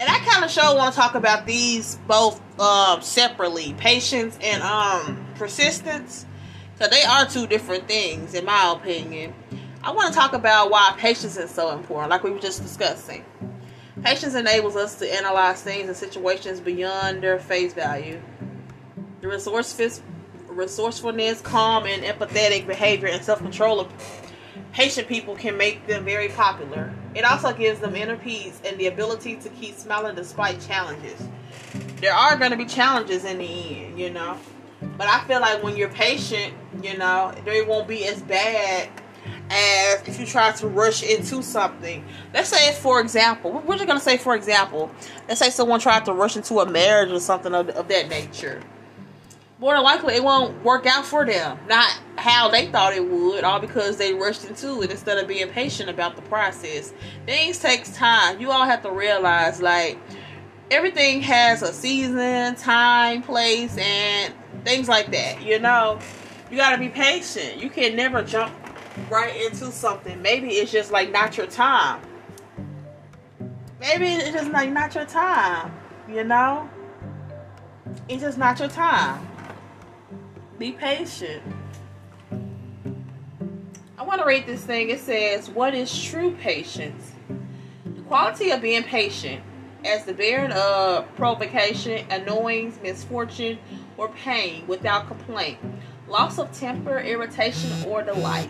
And 0.01 0.09
I 0.09 0.19
kind 0.19 0.45
of 0.45 0.51
show 0.51 0.75
want 0.75 0.93
to 0.93 0.99
talk 0.99 1.15
about 1.15 1.45
these 1.45 1.99
both 2.07 2.41
um, 2.59 3.01
separately, 3.01 3.73
patience 3.77 4.37
and 4.41 4.63
um, 4.63 5.25
persistence, 5.35 6.25
because 6.79 6.97
they 6.97 7.03
are 7.03 7.25
two 7.25 7.45
different 7.45 7.89
things, 7.89 8.33
in 8.33 8.45
my 8.45 8.73
opinion. 8.73 9.33
I 9.83 9.91
want 9.91 10.13
to 10.13 10.17
talk 10.17 10.31
about 10.31 10.71
why 10.71 10.93
patience 10.97 11.35
is 11.35 11.51
so 11.51 11.71
important, 11.71 12.09
like 12.09 12.23
we 12.23 12.31
were 12.31 12.39
just 12.39 12.61
discussing. 12.61 13.25
Patience 14.01 14.33
enables 14.33 14.77
us 14.77 14.95
to 14.99 15.13
analyze 15.13 15.61
things 15.61 15.89
and 15.89 15.97
situations 15.97 16.61
beyond 16.61 17.21
their 17.21 17.37
face 17.37 17.73
value. 17.73 18.21
The 19.19 19.27
resourcefulness, 20.47 21.41
calm, 21.41 21.85
and 21.85 22.03
empathetic 22.03 22.65
behavior 22.65 23.09
and 23.09 23.21
self 23.21 23.39
control 23.39 23.81
of 23.81 23.91
patient 24.71 25.09
people 25.09 25.35
can 25.35 25.57
make 25.57 25.85
them 25.85 26.05
very 26.05 26.29
popular. 26.29 26.93
It 27.13 27.25
also 27.25 27.51
gives 27.51 27.81
them 27.81 27.93
inner 27.95 28.15
peace 28.15 28.61
and 28.63 28.77
the 28.77 28.87
ability 28.87 29.35
to 29.37 29.49
keep 29.49 29.75
smiling 29.75 30.15
despite 30.15 30.61
challenges. 30.61 31.27
There 31.97 32.13
are 32.13 32.37
going 32.37 32.51
to 32.51 32.57
be 32.57 32.65
challenges 32.65 33.25
in 33.25 33.39
the 33.39 33.83
end, 33.83 33.99
you 33.99 34.11
know. 34.11 34.37
But 34.81 35.07
I 35.07 35.23
feel 35.25 35.41
like 35.41 35.63
when 35.63 35.75
you're 35.75 35.89
patient, 35.89 36.53
you 36.81 36.97
know, 36.97 37.33
they 37.45 37.61
won't 37.61 37.87
be 37.87 38.05
as 38.05 38.21
bad 38.21 38.89
as 39.49 40.07
if 40.07 40.19
you 40.19 40.25
try 40.25 40.51
to 40.51 40.67
rush 40.67 41.03
into 41.03 41.41
something. 41.41 42.05
Let's 42.33 42.49
say, 42.49 42.73
for 42.73 43.01
example, 43.01 43.63
we're 43.65 43.77
just 43.77 43.89
to 43.89 43.99
say, 43.99 44.17
for 44.17 44.35
example, 44.35 44.91
let's 45.27 45.39
say 45.39 45.49
someone 45.49 45.79
tried 45.79 46.05
to 46.05 46.13
rush 46.13 46.35
into 46.35 46.59
a 46.59 46.69
marriage 46.69 47.11
or 47.11 47.19
something 47.19 47.53
of, 47.53 47.69
of 47.69 47.87
that 47.87 48.09
nature 48.09 48.61
more 49.59 49.73
than 49.73 49.83
likely 49.83 50.15
it 50.15 50.23
won't 50.23 50.63
work 50.63 50.85
out 50.85 51.05
for 51.05 51.25
them. 51.25 51.59
Not 51.67 51.99
how 52.17 52.49
they 52.49 52.67
thought 52.67 52.93
it 52.93 53.05
would, 53.05 53.43
all 53.43 53.59
because 53.59 53.97
they 53.97 54.13
rushed 54.13 54.45
into 54.45 54.81
it 54.81 54.91
instead 54.91 55.17
of 55.17 55.27
being 55.27 55.49
patient 55.49 55.89
about 55.89 56.15
the 56.15 56.21
process. 56.23 56.93
Things 57.25 57.59
takes 57.59 57.95
time. 57.95 58.39
You 58.39 58.51
all 58.51 58.65
have 58.65 58.81
to 58.83 58.91
realize 58.91 59.61
like 59.61 59.97
everything 60.71 61.21
has 61.21 61.61
a 61.61 61.73
season, 61.73 62.55
time, 62.55 63.21
place, 63.21 63.77
and 63.77 64.33
things 64.63 64.87
like 64.87 65.11
that. 65.11 65.41
You 65.43 65.59
know, 65.59 65.99
you 66.51 66.57
gotta 66.57 66.77
be 66.77 66.89
patient. 66.89 67.57
You 67.57 67.69
can 67.69 67.95
never 67.95 68.23
jump 68.23 68.53
right 69.09 69.35
into 69.45 69.71
something. 69.71 70.21
Maybe 70.21 70.49
it's 70.49 70.71
just 70.71 70.91
like 70.91 71.11
not 71.11 71.37
your 71.37 71.47
time. 71.47 72.01
Maybe 73.79 74.07
it's 74.07 74.31
just 74.31 74.51
like 74.51 74.71
not 74.71 74.95
your 74.95 75.05
time. 75.05 75.73
You 76.09 76.23
know, 76.23 76.69
it's 78.09 78.21
just 78.23 78.37
not 78.37 78.59
your 78.59 78.69
time 78.69 79.27
Be 80.57 80.71
patient. 80.71 81.43
I 83.97 84.03
want 84.03 84.21
to 84.21 84.27
read 84.27 84.45
this 84.47 84.63
thing. 84.65 84.89
It 84.89 84.99
says, 84.99 85.49
What 85.49 85.75
is 85.75 86.03
true 86.03 86.35
patience? 86.41 87.11
The 87.85 88.01
quality 88.03 88.51
of 88.51 88.61
being 88.61 88.83
patient 88.83 89.43
as 89.85 90.05
the 90.05 90.13
bearing 90.13 90.51
of 90.51 91.13
provocation, 91.15 92.05
annoyance, 92.09 92.79
misfortune, 92.81 93.57
or 93.97 94.09
pain 94.09 94.65
without 94.67 95.07
complaint, 95.07 95.57
loss 96.07 96.37
of 96.37 96.51
temper, 96.51 96.99
irritation, 96.99 97.71
or 97.87 98.03
the 98.03 98.13
like. 98.13 98.49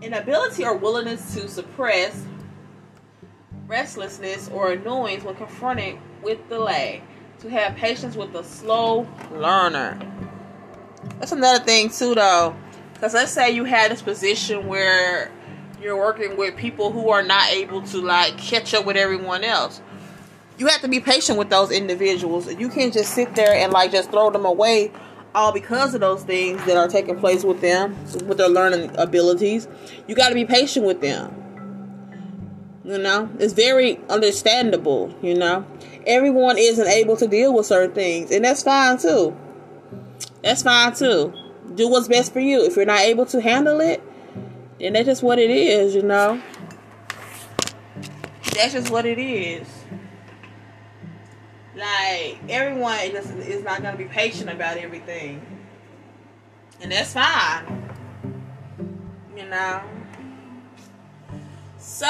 Inability 0.00 0.64
or 0.64 0.76
willingness 0.76 1.34
to 1.34 1.48
suppress 1.48 2.24
restlessness 3.66 4.48
or 4.52 4.72
annoyance 4.72 5.24
when 5.24 5.34
confronted 5.34 5.96
with 6.22 6.48
delay. 6.48 7.02
To 7.40 7.50
have 7.50 7.74
patience 7.74 8.14
with 8.14 8.34
a 8.36 8.44
slow 8.44 9.06
learner. 9.32 9.98
That's 11.18 11.32
another 11.32 11.64
thing 11.64 11.90
too, 11.90 12.14
though, 12.14 12.54
because 12.94 13.14
let's 13.14 13.32
say 13.32 13.50
you 13.50 13.64
had 13.64 13.90
this 13.90 14.02
position 14.02 14.68
where 14.68 15.30
you're 15.82 15.96
working 15.96 16.36
with 16.36 16.56
people 16.56 16.92
who 16.92 17.10
are 17.10 17.22
not 17.22 17.50
able 17.50 17.82
to 17.82 17.98
like 17.98 18.38
catch 18.38 18.74
up 18.74 18.86
with 18.86 18.96
everyone 18.96 19.44
else. 19.44 19.80
You 20.58 20.66
have 20.68 20.80
to 20.82 20.88
be 20.88 21.00
patient 21.00 21.38
with 21.38 21.50
those 21.50 21.70
individuals. 21.70 22.52
You 22.54 22.68
can't 22.68 22.92
just 22.92 23.14
sit 23.14 23.34
there 23.34 23.52
and 23.54 23.72
like 23.72 23.90
just 23.90 24.10
throw 24.10 24.30
them 24.30 24.44
away 24.44 24.92
all 25.34 25.52
because 25.52 25.94
of 25.94 26.00
those 26.00 26.22
things 26.24 26.64
that 26.66 26.76
are 26.76 26.88
taking 26.88 27.18
place 27.18 27.42
with 27.42 27.60
them, 27.60 27.96
with 28.26 28.38
their 28.38 28.48
learning 28.48 28.94
abilities. 28.96 29.66
You 30.06 30.14
got 30.14 30.28
to 30.28 30.34
be 30.34 30.44
patient 30.44 30.86
with 30.86 31.00
them. 31.00 31.38
You 32.84 32.98
know, 32.98 33.30
it's 33.38 33.52
very 33.52 33.98
understandable. 34.08 35.14
You 35.22 35.34
know, 35.34 35.64
everyone 36.06 36.58
isn't 36.58 36.86
able 36.86 37.16
to 37.16 37.26
deal 37.26 37.54
with 37.54 37.66
certain 37.66 37.94
things, 37.94 38.30
and 38.30 38.44
that's 38.44 38.62
fine 38.62 38.98
too. 38.98 39.36
That's 40.42 40.62
fine 40.62 40.94
too. 40.94 41.32
Do 41.74 41.88
what's 41.88 42.08
best 42.08 42.32
for 42.32 42.40
you. 42.40 42.64
If 42.64 42.76
you're 42.76 42.84
not 42.84 43.00
able 43.00 43.24
to 43.26 43.40
handle 43.40 43.80
it, 43.80 44.02
then 44.82 44.92
that's 44.94 45.06
just 45.06 45.22
what 45.22 45.38
it 45.38 45.50
is, 45.50 45.94
you 45.94 46.02
know. 46.02 46.42
That's 48.54 48.72
just 48.72 48.90
what 48.90 49.06
it 49.06 49.18
is. 49.18 49.66
Like 51.74 52.38
everyone 52.48 52.98
just 53.12 53.30
is 53.34 53.64
not 53.64 53.82
gonna 53.82 53.96
be 53.96 54.04
patient 54.04 54.50
about 54.50 54.76
everything. 54.76 55.40
And 56.80 56.92
that's 56.92 57.14
fine. 57.14 57.90
You 59.36 59.46
know. 59.46 59.82
So 61.78 62.06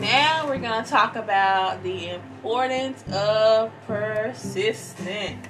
now 0.00 0.46
we're 0.46 0.58
gonna 0.58 0.86
talk 0.86 1.16
about 1.16 1.82
the 1.82 2.10
importance 2.10 3.04
of 3.12 3.72
persistence. 3.86 5.46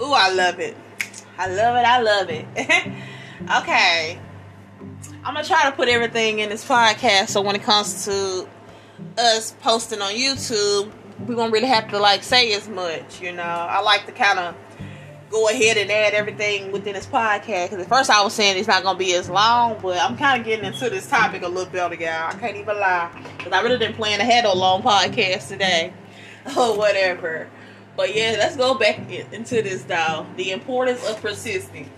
Ooh, 0.00 0.12
I 0.12 0.32
love 0.32 0.58
it. 0.58 0.76
I 1.38 1.48
love 1.48 1.76
it. 1.76 1.86
I 1.86 2.00
love 2.00 2.30
it. 2.30 2.46
okay. 3.60 4.18
I'm 5.22 5.34
gonna 5.34 5.46
try 5.46 5.68
to 5.68 5.76
put 5.76 5.88
everything 5.88 6.38
in 6.38 6.48
this 6.48 6.66
podcast 6.66 7.28
so 7.28 7.42
when 7.42 7.54
it 7.54 7.62
comes 7.62 8.06
to 8.06 8.48
us 9.18 9.54
posting 9.60 10.00
on 10.00 10.12
YouTube, 10.12 10.90
we 11.26 11.34
won't 11.34 11.52
really 11.52 11.66
have 11.66 11.90
to 11.90 11.98
like 11.98 12.22
say 12.22 12.54
as 12.54 12.68
much, 12.70 13.20
you 13.20 13.32
know. 13.32 13.42
I 13.42 13.82
like 13.82 14.06
to 14.06 14.12
kind 14.12 14.38
of 14.38 14.54
go 15.30 15.50
ahead 15.50 15.76
and 15.76 15.90
add 15.90 16.14
everything 16.14 16.72
within 16.72 16.94
this 16.94 17.04
podcast 17.04 17.70
because 17.70 17.84
at 17.84 17.88
first 17.88 18.08
I 18.08 18.24
was 18.24 18.32
saying 18.32 18.56
it's 18.56 18.66
not 18.66 18.82
gonna 18.82 18.98
be 18.98 19.12
as 19.14 19.28
long, 19.28 19.78
but 19.82 19.98
I'm 19.98 20.16
kind 20.16 20.40
of 20.40 20.46
getting 20.46 20.64
into 20.64 20.88
this 20.88 21.06
topic 21.06 21.42
a 21.42 21.48
little 21.48 21.70
bit, 21.70 22.00
y'all. 22.00 22.28
I 22.28 22.32
can't 22.40 22.56
even 22.56 22.80
lie 22.80 23.10
because 23.36 23.52
I 23.52 23.60
really 23.60 23.78
didn't 23.78 23.96
plan 23.96 24.20
ahead 24.20 24.46
a 24.46 24.54
long 24.54 24.82
podcast 24.82 25.48
today 25.48 25.92
or 26.56 26.78
whatever. 26.78 27.46
But 27.94 28.16
yeah, 28.16 28.36
let's 28.38 28.56
go 28.56 28.72
back 28.72 28.98
into 29.10 29.60
this 29.60 29.82
though. 29.82 30.26
The 30.36 30.52
importance 30.52 31.06
of 31.06 31.20
persisting. 31.20 31.90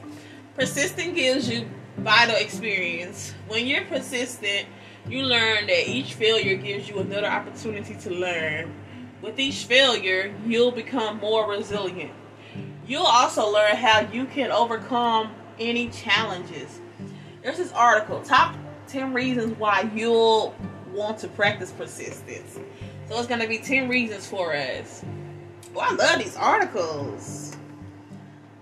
Persisting 0.57 1.14
gives 1.14 1.49
you 1.49 1.69
vital 1.99 2.37
experience. 2.37 3.35
When 3.49 3.67
you're 3.67 3.85
persistent, 3.85 4.67
you 5.09 5.23
learn 5.23 5.67
that 5.67 5.89
each 5.89 6.15
failure 6.15 6.57
gives 6.57 6.89
you 6.89 6.99
another 6.99 7.27
opportunity 7.27 7.95
to 7.97 8.11
learn. 8.11 8.73
With 9.21 9.39
each 9.39 9.65
failure, 9.65 10.35
you'll 10.47 10.73
become 10.73 11.19
more 11.19 11.49
resilient. 11.49 12.13
You'll 12.87 13.07
also 13.07 13.51
learn 13.51 13.77
how 13.77 14.01
you 14.13 14.27
can 14.27 14.51
overcome 14.51 15.33
any 15.59 15.89
challenges. 15.91 16.81
There's 17.43 17.59
this 17.59 17.73
article, 17.73 18.21
top 18.23 18.57
10 18.89 19.13
reasons 19.13 19.59
why 19.59 19.91
you'll 19.95 20.55
want 20.93 21.19
to 21.19 21.29
practice 21.29 21.73
persistence. 21.73 22.59
So 23.09 23.19
it's 23.19 23.27
going 23.27 23.41
to 23.41 23.49
be 23.49 23.59
10 23.59 23.89
reasons 23.89 24.27
for 24.27 24.55
us. 24.55 25.05
Oh, 25.75 25.81
I 25.81 25.93
love 25.95 26.19
these 26.19 26.37
articles. 26.37 27.51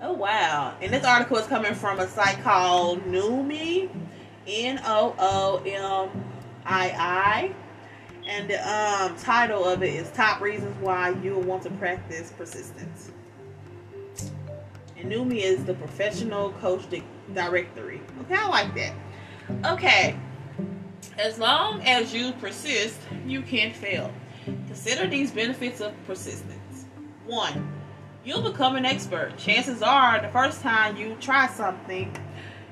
Oh 0.03 0.15
wow! 0.15 0.75
And 0.81 0.93
this 0.93 1.05
article 1.05 1.37
is 1.37 1.47
coming 1.47 1.75
from 1.75 2.01
a 2.01 2.09
site 2.09 2.43
called 2.43 3.05
Noomii, 3.05 3.91
N 4.47 4.81
O 4.87 5.15
O 5.19 5.63
M 5.67 6.25
I 6.65 6.95
I, 6.97 7.55
and 8.27 8.49
the 8.49 8.59
um, 8.67 9.15
title 9.17 9.63
of 9.63 9.83
it 9.83 9.95
is 9.95 10.11
"Top 10.13 10.41
Reasons 10.41 10.75
Why 10.81 11.11
You'll 11.23 11.43
Want 11.43 11.65
to 11.65 11.71
Practice 11.73 12.33
Persistence." 12.37 13.13
And 14.97 15.13
Noomii 15.13 15.43
is 15.43 15.67
the 15.67 15.75
professional 15.75 16.53
coach 16.53 16.89
di- 16.89 17.03
directory. 17.35 18.01
Okay, 18.23 18.37
I 18.37 18.49
like 18.49 18.75
that. 18.77 18.95
Okay, 19.67 20.17
as 21.19 21.39
long 21.39 21.83
as 21.83 22.15
you 22.15 22.33
persist, 22.33 22.99
you 23.27 23.43
can't 23.43 23.77
fail. 23.77 24.11
Consider 24.45 25.07
these 25.07 25.31
benefits 25.31 25.83
of 25.83 25.93
persistence. 26.07 26.87
One 27.27 27.70
you'll 28.25 28.43
become 28.43 28.77
an 28.77 28.85
expert. 28.85 29.37
Chances 29.39 29.83
are, 29.83 30.21
the 30.21 30.29
first 30.29 30.61
time 30.61 30.97
you 30.97 31.17
try 31.21 31.47
something, 31.49 32.15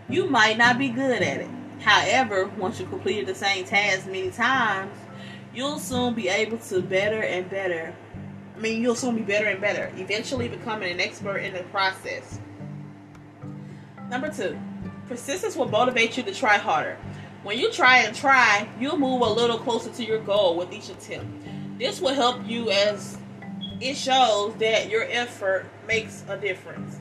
you 0.09 0.29
might 0.29 0.59
not 0.59 0.79
be 0.79 0.89
good 0.89 1.23
at 1.23 1.41
it. 1.41 1.51
However, 1.81 2.47
once 2.59 2.81
you 2.81 2.87
completed 2.87 3.27
the 3.27 3.35
same 3.35 3.65
task 3.65 4.07
many 4.07 4.31
times, 4.31 4.97
you'll 5.55 5.79
soon 5.79 6.15
be 6.15 6.29
able 6.29 6.59
to 6.59 6.83
better 6.83 7.23
and 7.23 7.49
better. 7.49 7.95
I 8.57 8.61
mean, 8.61 8.83
you'll 8.83 8.97
soon 8.97 9.17
be 9.17 9.23
better 9.23 9.47
and 9.47 9.61
better, 9.61 9.93
eventually 9.97 10.49
becoming 10.49 10.91
an 10.91 11.01
expert 11.01 11.39
in 11.39 11.55
the 11.55 11.63
process. 11.65 12.41
Number 14.11 14.31
two, 14.33 14.59
persistence 15.07 15.55
will 15.55 15.69
motivate 15.69 16.17
you 16.17 16.23
to 16.25 16.35
try 16.35 16.59
harder. 16.59 16.97
When 17.45 17.59
you 17.59 17.71
try 17.71 17.99
and 17.99 18.15
try, 18.15 18.69
you'll 18.81 18.99
move 18.99 19.23
a 19.23 19.31
little 19.31 19.59
closer 19.59 19.91
to 19.91 20.05
your 20.05 20.19
goal 20.19 20.57
with 20.57 20.73
each 20.73 20.89
attempt. 20.89 21.47
This 21.79 22.01
will 22.01 22.15
help 22.15 22.45
you 22.47 22.71
as 22.71 23.19
it 23.81 23.97
shows 23.97 24.55
that 24.57 24.89
your 24.89 25.05
effort 25.05 25.67
makes 25.87 26.25
a 26.29 26.37
difference. 26.37 26.99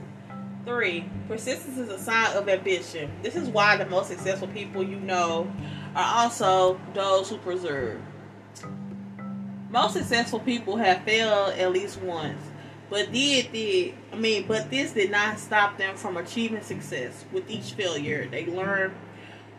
Three, 0.65 1.10
persistence 1.27 1.77
is 1.77 1.89
a 1.89 1.98
sign 1.98 2.36
of 2.36 2.50
ambition. 2.50 3.10
This 3.24 3.36
is 3.36 3.48
why 3.50 3.77
the 3.77 3.86
most 3.86 4.10
successful 4.10 4.50
people 4.50 4.84
you 4.84 5.00
know 5.00 5.51
are 5.96 6.24
also 6.24 6.79
those 6.93 7.29
who 7.29 7.38
persevere. 7.38 8.01
Most 9.69 9.93
successful 9.93 10.39
people 10.39 10.77
have 10.77 11.03
failed 11.03 11.53
at 11.53 11.72
least 11.72 12.01
once, 12.01 12.41
but 12.89 13.12
did 13.12 13.51
did 13.51 13.93
I 14.12 14.15
mean, 14.15 14.46
but 14.48 14.69
this 14.69 14.91
did 14.91 15.12
not 15.12 15.39
stop 15.39 15.77
them 15.77 15.96
from 15.96 16.17
achieving 16.17 16.62
success. 16.62 17.25
With 17.31 17.50
each 17.50 17.74
failure, 17.74 18.27
they 18.29 18.46
learned 18.46 18.93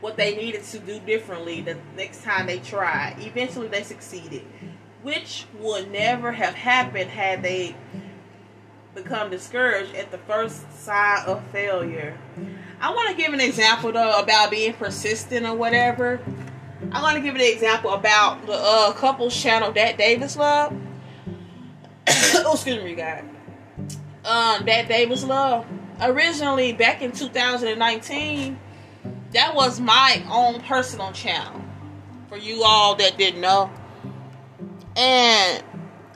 what 0.00 0.16
they 0.16 0.37
needed 0.37 0.62
to 0.64 0.78
do 0.78 1.00
differently 1.00 1.60
the 1.60 1.76
next 1.96 2.22
time 2.22 2.46
they 2.46 2.58
tried. 2.58 3.16
Eventually, 3.18 3.68
they 3.68 3.82
succeeded 3.82 4.44
which 5.02 5.47
would 5.61 5.90
never 5.90 6.33
have 6.33 6.55
happened 6.55 7.11
had 7.11 7.43
they 7.43 7.76
become 8.95 9.31
discouraged 9.31 9.95
at 9.95 10.11
the 10.11 10.19
first 10.19 10.73
sign 10.73 11.25
of 11.26 11.45
failure. 11.47 12.19
I 12.81 12.93
want 12.93 13.09
to 13.11 13.14
give 13.14 13.33
an 13.33 13.40
example 13.40 13.93
though 13.93 14.19
about 14.19 14.50
being 14.50 14.73
persistent 14.75 15.47
or 15.47 15.55
whatever. 15.55 16.21
I 16.93 17.02
want 17.02 17.17
to 17.17 17.23
give 17.23 17.35
an 17.35 17.40
example 17.40 17.93
about 17.93 18.47
the 18.47 18.55
uh, 18.55 18.93
couples 18.93 19.40
channel 19.40 19.73
that 19.73 19.99
Davis 19.99 20.37
Love. 20.37 20.75
oh, 22.09 22.52
excuse 22.55 22.83
me, 22.83 22.95
guys. 22.95 23.25
Um, 24.25 24.64
that 24.67 24.88
Davis 24.88 25.25
Love. 25.25 25.67
Originally, 26.00 26.73
back 26.73 27.02
in 27.02 27.11
2019, 27.11 28.59
that 29.33 29.55
was 29.55 29.81
my 29.81 30.23
own 30.31 30.61
personal 30.62 31.12
channel. 31.12 31.61
For 32.28 32.37
you 32.37 32.62
all 32.62 32.95
that 32.97 33.19
didn't 33.19 33.40
know, 33.40 33.71
and 34.99 35.62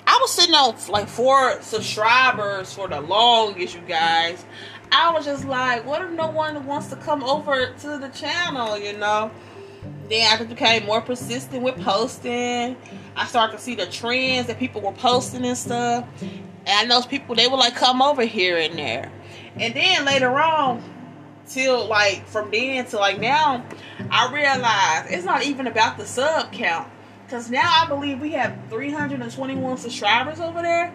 I 0.09 0.19
was 0.21 0.33
sitting 0.33 0.55
on 0.57 0.75
like 0.89 1.07
four 1.09 1.63
subscribers 1.63 2.75
for 2.75 2.89
the 2.89 3.01
longest, 3.01 3.77
you 3.77 3.81
guys. 3.83 4.45
I 4.91 5.13
was 5.13 5.25
just 5.25 5.45
like, 5.45 5.87
what 5.87 6.03
if 6.03 6.11
no 6.11 6.29
one 6.29 6.67
wants 6.67 6.89
to 6.89 6.97
come 6.97 7.23
over 7.23 7.73
to 7.81 7.99
the 7.99 8.09
channel, 8.09 8.77
you 8.77 8.99
know? 8.99 9.31
Then 10.09 10.27
I 10.33 10.45
became 10.45 10.85
more 10.85 11.01
persistent 11.01 11.63
with 11.63 11.81
posting. 11.81 12.77
I 13.15 13.27
started 13.27 13.57
to 13.57 13.63
see 13.63 13.77
the 13.77 13.87
trends 13.87 14.49
that 14.49 14.59
people 14.59 14.81
were 14.81 14.93
posting 14.93 15.47
and 15.47 15.57
stuff. 15.57 16.05
And 16.67 16.91
those 16.91 17.07
people, 17.07 17.37
they 17.37 17.47
would 17.47 17.57
like 17.57 17.77
come 17.77 18.03
over 18.03 18.25
here 18.25 18.59
and 18.59 18.77
there. 18.77 19.13
And 19.55 19.75
then 19.75 20.05
later 20.05 20.37
on, 20.41 20.83
till 21.49 21.87
like 21.87 22.27
from 22.27 22.51
then 22.51 22.87
to 22.87 22.99
like 22.99 23.21
now, 23.21 23.65
I 24.11 24.33
realized 24.33 25.13
it's 25.13 25.25
not 25.25 25.45
even 25.45 25.69
about 25.69 25.99
the 25.99 26.05
sub 26.05 26.53
count 26.53 26.89
because 27.25 27.51
now 27.51 27.83
I 27.83 27.87
believe 27.89 28.21
we 28.21 28.33
have 28.33 28.57
321 28.69 29.79
subscribers 29.79 30.41
over 30.41 30.63
there. 30.63 30.93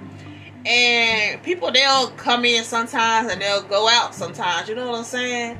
And 0.66 1.42
people 1.44 1.72
they'll 1.72 2.10
come 2.12 2.44
in 2.44 2.64
sometimes 2.64 3.32
and 3.32 3.42
they'll 3.42 3.64
go 3.64 3.88
out 3.88 4.14
sometimes. 4.14 4.68
You 4.68 4.76
know 4.76 4.90
what 4.90 4.98
I'm 4.98 5.04
saying? 5.06 5.58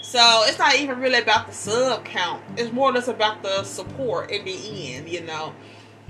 So 0.00 0.42
it's 0.44 0.58
not 0.58 0.76
even 0.76 1.00
really 1.00 1.18
about 1.18 1.46
the 1.46 1.52
sub 1.52 2.04
count. 2.04 2.42
It's 2.56 2.72
more 2.72 2.90
or 2.90 2.92
less 2.92 3.08
about 3.08 3.42
the 3.42 3.64
support 3.64 4.30
in 4.30 4.44
the 4.44 4.94
end, 4.94 5.08
you 5.08 5.22
know. 5.22 5.54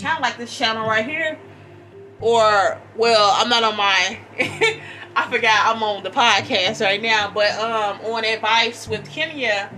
Kind 0.01 0.17
of 0.19 0.23
like 0.23 0.37
this 0.37 0.57
channel 0.57 0.87
right 0.87 1.07
here. 1.07 1.39
Or, 2.21 2.81
well, 2.97 3.31
I'm 3.35 3.49
not 3.49 3.63
on 3.63 3.77
my, 3.77 4.19
I 5.17 5.31
forgot 5.31 5.75
I'm 5.77 5.83
on 5.83 6.03
the 6.03 6.11
podcast 6.11 6.85
right 6.85 7.01
now, 7.01 7.31
but 7.33 7.53
um, 7.53 8.01
on 8.13 8.25
Advice 8.25 8.89
with 8.89 9.09
Kenya, 9.09 9.71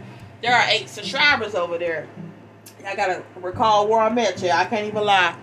there 0.42 0.54
are 0.54 0.66
eight 0.68 0.88
subscribers 0.88 1.54
over 1.54 1.76
there. 1.78 2.08
I 2.86 2.94
gotta 2.94 3.24
recall 3.36 3.88
where 3.88 4.00
I'm 4.00 4.16
at, 4.18 4.40
yeah. 4.40 4.58
I 4.58 4.64
can't 4.64 4.86
even 4.86 5.04
lie. 5.04 5.36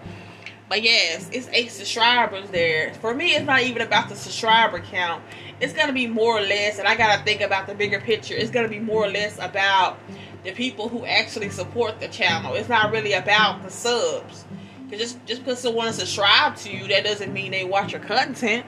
But 0.69 0.81
yes, 0.81 1.29
it's 1.31 1.49
eight 1.51 1.71
subscribers 1.71 2.49
there. 2.49 2.93
For 2.95 3.13
me, 3.13 3.35
it's 3.35 3.45
not 3.45 3.61
even 3.63 3.81
about 3.81 4.07
the 4.09 4.15
subscriber 4.15 4.79
count. 4.79 5.21
It's 5.59 5.73
gonna 5.73 5.93
be 5.93 6.07
more 6.07 6.37
or 6.37 6.41
less, 6.41 6.79
and 6.79 6.87
I 6.87 6.95
gotta 6.95 7.23
think 7.23 7.41
about 7.41 7.67
the 7.67 7.75
bigger 7.75 7.99
picture. 7.99 8.33
It's 8.33 8.49
gonna 8.49 8.69
be 8.69 8.79
more 8.79 9.05
or 9.05 9.09
less 9.09 9.37
about 9.39 9.99
the 10.43 10.51
people 10.53 10.87
who 10.87 11.05
actually 11.05 11.49
support 11.49 11.99
the 11.99 12.07
channel. 12.07 12.55
It's 12.55 12.69
not 12.69 12.91
really 12.91 13.13
about 13.13 13.61
the 13.61 13.69
subs. 13.69 14.45
Cause 14.89 14.99
just 14.99 15.25
just 15.25 15.43
because 15.43 15.59
someone 15.59 15.91
subscribed 15.91 16.57
to 16.59 16.71
you, 16.71 16.87
that 16.87 17.03
doesn't 17.03 17.33
mean 17.33 17.51
they 17.51 17.65
watch 17.65 17.91
your 17.91 18.01
content. 18.01 18.65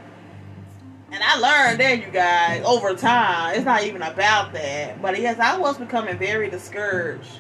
And 1.12 1.24
I 1.24 1.38
learned 1.38 1.80
that, 1.80 2.06
you 2.06 2.12
guys, 2.12 2.64
over 2.66 2.94
time. 2.94 3.56
It's 3.56 3.64
not 3.64 3.84
even 3.84 4.02
about 4.02 4.52
that. 4.54 5.02
But 5.02 5.20
yes, 5.20 5.40
I 5.40 5.58
was 5.58 5.78
becoming 5.78 6.18
very 6.18 6.50
discouraged. 6.50 7.40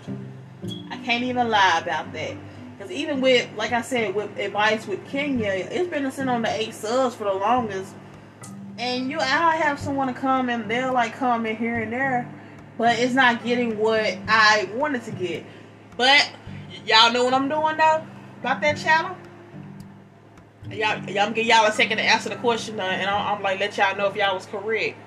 I 0.89 0.97
can't 0.97 1.23
even 1.23 1.49
lie 1.49 1.79
about 1.81 2.13
that. 2.13 2.35
Because 2.77 2.91
even 2.91 3.21
with, 3.21 3.49
like 3.55 3.71
I 3.71 3.81
said, 3.81 4.15
with 4.15 4.37
advice 4.37 4.85
with 4.85 5.05
Kenya, 5.07 5.49
it's 5.49 5.89
been 5.89 6.09
sitting 6.11 6.29
on 6.29 6.41
the 6.41 6.49
eight 6.49 6.73
subs 6.73 7.15
for 7.15 7.23
the 7.23 7.33
longest. 7.33 7.93
And 8.77 9.09
you, 9.09 9.19
I 9.19 9.55
have 9.55 9.79
someone 9.79 10.07
to 10.07 10.13
come 10.13 10.49
and 10.49 10.69
they'll 10.69 10.93
like 10.93 11.13
come 11.13 11.45
in 11.45 11.55
here 11.55 11.79
and 11.79 11.93
there, 11.93 12.29
but 12.77 12.99
it's 12.99 13.13
not 13.13 13.43
getting 13.43 13.77
what 13.77 14.17
I 14.27 14.69
wanted 14.73 15.03
to 15.03 15.11
get. 15.11 15.45
But 15.95 16.29
y'all 16.85 17.13
know 17.13 17.23
what 17.23 17.33
I'm 17.33 17.47
doing 17.47 17.77
though 17.77 18.05
about 18.41 18.61
that 18.61 18.77
channel. 18.77 19.15
Y'all, 20.69 21.01
y'all 21.09 21.31
give 21.31 21.45
y'all 21.45 21.65
a 21.65 21.71
second 21.71 21.97
to 21.97 22.03
answer 22.03 22.27
the 22.27 22.35
question, 22.35 22.77
and 22.79 23.09
I'm, 23.09 23.37
I'm 23.37 23.41
like 23.41 23.59
let 23.61 23.77
y'all 23.77 23.95
know 23.95 24.07
if 24.07 24.15
y'all 24.15 24.35
was 24.35 24.47
correct. 24.47 24.97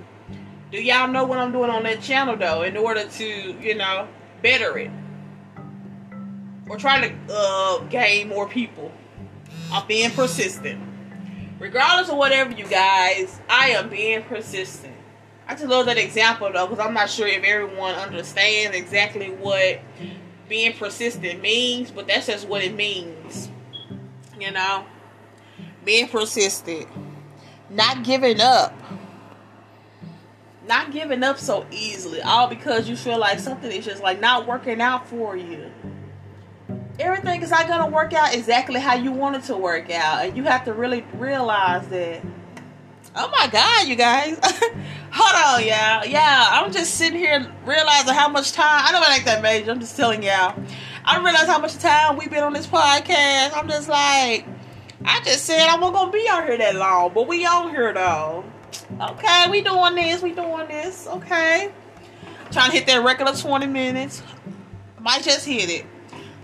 Do 0.72 0.82
y'all 0.82 1.08
know 1.08 1.24
what 1.24 1.38
I'm 1.38 1.52
doing 1.52 1.68
on 1.68 1.82
that 1.82 2.00
channel 2.00 2.36
though, 2.36 2.62
in 2.62 2.76
order 2.76 3.06
to 3.06 3.26
you 3.60 3.74
know 3.74 4.08
better 4.42 4.78
it? 4.78 4.90
Or 6.68 6.76
trying 6.76 7.02
to 7.02 7.34
uh, 7.34 7.78
gain 7.84 8.28
more 8.28 8.48
people. 8.48 8.92
I'm 9.72 9.86
being 9.86 10.10
persistent. 10.10 10.80
Regardless 11.58 12.08
of 12.08 12.16
whatever, 12.16 12.52
you 12.52 12.66
guys, 12.66 13.40
I 13.48 13.70
am 13.70 13.88
being 13.88 14.22
persistent. 14.22 14.94
I 15.46 15.54
just 15.54 15.66
love 15.66 15.86
that 15.86 15.98
example 15.98 16.50
though, 16.52 16.66
because 16.66 16.84
I'm 16.84 16.94
not 16.94 17.10
sure 17.10 17.26
if 17.26 17.42
everyone 17.42 17.94
understands 17.94 18.76
exactly 18.76 19.30
what 19.30 19.80
being 20.48 20.72
persistent 20.74 21.40
means, 21.40 21.90
but 21.90 22.06
that's 22.06 22.26
just 22.26 22.46
what 22.46 22.62
it 22.62 22.74
means. 22.74 23.50
You 24.38 24.52
know, 24.52 24.84
being 25.84 26.06
persistent, 26.08 26.86
not 27.70 28.04
giving 28.04 28.40
up, 28.40 28.72
not 30.68 30.92
giving 30.92 31.24
up 31.24 31.38
so 31.38 31.66
easily, 31.72 32.22
all 32.22 32.46
because 32.46 32.88
you 32.88 32.94
feel 32.94 33.18
like 33.18 33.40
something 33.40 33.72
is 33.72 33.84
just 33.84 34.02
like 34.02 34.20
not 34.20 34.46
working 34.46 34.80
out 34.80 35.08
for 35.08 35.36
you 35.36 35.72
everything 36.98 37.42
is 37.42 37.50
not 37.50 37.68
gonna 37.68 37.88
work 37.88 38.12
out 38.12 38.34
exactly 38.34 38.80
how 38.80 38.94
you 38.94 39.12
want 39.12 39.36
it 39.36 39.44
to 39.44 39.56
work 39.56 39.90
out, 39.90 40.24
and 40.24 40.36
you 40.36 40.44
have 40.44 40.64
to 40.64 40.72
really 40.72 41.04
realize 41.14 41.86
that. 41.88 42.22
Oh 43.16 43.28
my 43.30 43.48
God, 43.48 43.88
you 43.88 43.96
guys! 43.96 44.38
Hold 45.12 45.60
on, 45.60 45.66
y'all. 45.66 46.06
Yeah, 46.06 46.46
I'm 46.50 46.70
just 46.72 46.94
sitting 46.94 47.18
here 47.18 47.50
realizing 47.64 48.14
how 48.14 48.28
much 48.28 48.52
time. 48.52 48.84
I 48.84 48.92
know 48.92 49.02
it 49.02 49.16
ain't 49.16 49.24
that 49.24 49.42
major. 49.42 49.70
I'm 49.70 49.80
just 49.80 49.96
telling 49.96 50.22
y'all. 50.22 50.54
I 51.04 51.16
realize 51.24 51.46
how 51.46 51.58
much 51.58 51.76
time 51.78 52.16
we've 52.16 52.30
been 52.30 52.44
on 52.44 52.52
this 52.52 52.66
podcast. 52.66 53.56
I'm 53.56 53.68
just 53.68 53.88
like, 53.88 54.46
I 55.04 55.20
just 55.24 55.44
said 55.44 55.68
I 55.68 55.76
wasn't 55.76 55.94
gonna 55.94 56.12
be 56.12 56.28
on 56.28 56.46
here 56.46 56.58
that 56.58 56.76
long, 56.76 57.12
but 57.14 57.26
we 57.26 57.46
on 57.46 57.70
here 57.70 57.92
though. 57.92 58.44
Okay, 59.00 59.50
we 59.50 59.62
doing 59.62 59.94
this. 59.94 60.22
We 60.22 60.32
doing 60.32 60.68
this. 60.68 61.06
Okay, 61.08 61.70
trying 62.50 62.70
to 62.70 62.76
hit 62.76 62.86
that 62.86 63.02
record 63.02 63.26
of 63.28 63.40
20 63.40 63.66
minutes. 63.66 64.22
Might 65.00 65.22
just 65.22 65.46
hit 65.46 65.70
it. 65.70 65.86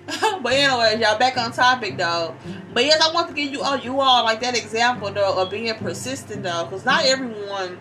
but 0.42 0.52
anyways, 0.52 1.00
y'all 1.00 1.18
back 1.18 1.38
on 1.38 1.52
topic 1.52 1.96
though. 1.96 2.34
But 2.72 2.84
yes, 2.84 3.00
I 3.00 3.12
want 3.12 3.28
to 3.28 3.34
give 3.34 3.50
you 3.50 3.62
all 3.62 3.78
you 3.78 4.00
all 4.00 4.24
like 4.24 4.40
that 4.40 4.56
example 4.56 5.10
though 5.10 5.40
of 5.40 5.50
being 5.50 5.74
persistent 5.74 6.42
though, 6.42 6.64
because 6.64 6.84
not 6.84 7.04
everyone 7.06 7.80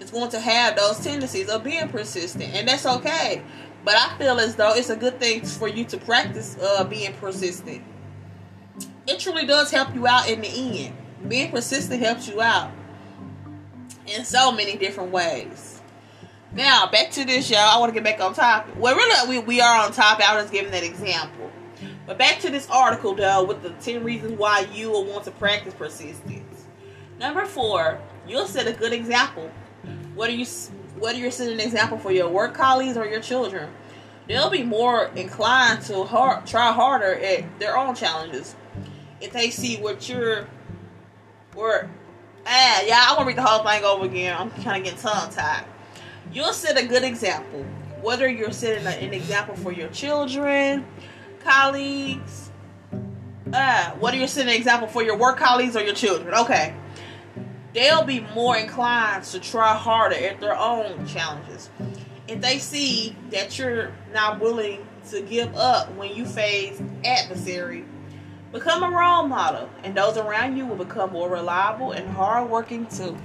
is 0.00 0.10
going 0.10 0.30
to 0.30 0.40
have 0.40 0.76
those 0.76 1.00
tendencies 1.00 1.48
of 1.48 1.62
being 1.62 1.88
persistent, 1.88 2.54
and 2.54 2.66
that's 2.66 2.86
okay. 2.86 3.42
But 3.84 3.96
I 3.96 4.16
feel 4.18 4.38
as 4.38 4.56
though 4.56 4.74
it's 4.74 4.90
a 4.90 4.96
good 4.96 5.18
thing 5.20 5.44
for 5.44 5.68
you 5.68 5.84
to 5.86 5.98
practice 5.98 6.56
uh, 6.60 6.84
being 6.84 7.12
persistent. 7.14 7.82
It 9.06 9.18
truly 9.18 9.46
does 9.46 9.70
help 9.70 9.94
you 9.94 10.06
out 10.06 10.28
in 10.28 10.40
the 10.40 10.48
end. 10.48 10.96
Being 11.28 11.50
persistent 11.50 12.02
helps 12.02 12.28
you 12.28 12.40
out 12.40 12.70
in 14.06 14.24
so 14.24 14.52
many 14.52 14.76
different 14.76 15.10
ways. 15.10 15.80
Now 16.52 16.88
back 16.90 17.10
to 17.12 17.24
this, 17.24 17.50
y'all. 17.50 17.60
I 17.60 17.78
want 17.78 17.94
to 17.94 18.00
get 18.00 18.04
back 18.04 18.24
on 18.24 18.34
topic. 18.34 18.74
Well, 18.76 18.94
really, 18.94 19.28
we, 19.28 19.38
we 19.38 19.60
are 19.60 19.84
on 19.84 19.92
topic. 19.92 20.28
I 20.28 20.40
was 20.40 20.50
giving 20.50 20.72
that 20.72 20.82
example. 20.82 21.39
But 22.06 22.18
back 22.18 22.40
to 22.40 22.50
this 22.50 22.68
article, 22.70 23.14
though, 23.14 23.44
with 23.44 23.62
the 23.62 23.70
10 23.70 24.02
reasons 24.02 24.38
why 24.38 24.66
you 24.72 24.90
will 24.90 25.04
want 25.04 25.24
to 25.24 25.30
practice 25.30 25.74
persistence. 25.74 26.66
Number 27.18 27.44
four, 27.44 28.00
you'll 28.26 28.46
set 28.46 28.66
a 28.66 28.72
good 28.72 28.92
example. 28.92 29.50
Whether 30.14 30.32
you 30.32 30.46
whether 30.98 31.18
you're 31.18 31.30
setting 31.30 31.54
an 31.54 31.60
example 31.60 31.96
for 31.98 32.12
your 32.12 32.28
work 32.28 32.52
colleagues 32.52 32.96
or 32.96 33.06
your 33.06 33.20
children, 33.20 33.70
they'll 34.26 34.50
be 34.50 34.62
more 34.62 35.06
inclined 35.16 35.82
to 35.82 36.04
hard, 36.04 36.46
try 36.46 36.72
harder 36.72 37.14
at 37.14 37.58
their 37.58 37.78
own 37.78 37.94
challenges 37.94 38.54
if 39.20 39.32
they 39.32 39.50
see 39.50 39.78
what 39.78 40.08
you're 40.08 40.46
or 41.54 41.88
ah 42.46 42.82
yeah. 42.84 43.06
I 43.08 43.12
want 43.12 43.20
to 43.20 43.26
read 43.26 43.36
the 43.36 43.42
whole 43.42 43.64
thing 43.64 43.84
over 43.84 44.04
again. 44.04 44.36
I'm 44.38 44.50
kind 44.62 44.78
of 44.78 44.84
getting 44.84 44.98
tongue 44.98 45.30
tied 45.30 45.64
you'll 46.32 46.52
set 46.52 46.78
a 46.78 46.86
good 46.86 47.04
example. 47.04 47.64
Whether 48.02 48.28
you're 48.28 48.52
setting 48.52 48.86
an 48.86 49.12
example 49.12 49.54
for 49.56 49.72
your 49.72 49.88
children, 49.88 50.86
colleagues, 51.40 52.50
uh, 53.52 53.90
are 53.92 54.18
you're 54.18 54.28
setting 54.28 54.52
an 54.52 54.56
example 54.56 54.88
for 54.88 55.02
your 55.02 55.16
work 55.16 55.38
colleagues 55.38 55.76
or 55.76 55.82
your 55.82 55.94
children, 55.94 56.34
okay, 56.34 56.74
they'll 57.74 58.04
be 58.04 58.20
more 58.34 58.56
inclined 58.56 59.24
to 59.24 59.40
try 59.40 59.74
harder 59.74 60.16
at 60.16 60.40
their 60.40 60.56
own 60.56 61.06
challenges. 61.06 61.70
If 62.28 62.40
they 62.40 62.58
see 62.58 63.16
that 63.30 63.58
you're 63.58 63.92
not 64.12 64.40
willing 64.40 64.86
to 65.10 65.20
give 65.22 65.54
up 65.56 65.92
when 65.96 66.14
you 66.14 66.24
face 66.24 66.80
adversary, 67.04 67.84
become 68.52 68.82
a 68.82 68.96
role 68.96 69.26
model, 69.26 69.68
and 69.82 69.96
those 69.96 70.16
around 70.16 70.56
you 70.56 70.66
will 70.66 70.76
become 70.76 71.12
more 71.12 71.28
reliable 71.28 71.92
and 71.92 72.08
hardworking 72.10 72.86
too. 72.86 73.16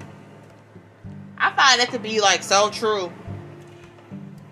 I 1.38 1.52
find 1.52 1.82
that 1.82 1.92
to 1.92 2.00
be 2.00 2.22
like 2.22 2.44
so 2.44 2.70
true. 2.70 3.12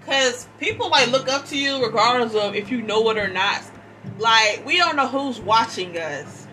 Cause 0.06 0.48
people 0.60 0.90
like 0.90 1.10
look 1.12 1.30
up 1.30 1.46
to 1.46 1.58
you 1.58 1.84
regardless 1.84 2.36
of 2.36 2.56
if 2.56 2.70
you 2.70 2.82
know 2.82 3.10
it 3.10 3.18
or 3.18 3.30
not. 3.30 3.62
Like 4.20 4.66
we 4.66 4.78
don't 4.78 4.96
know 4.96 5.08
who's 5.08 5.40
watching 5.40 5.98
us. 5.98 6.48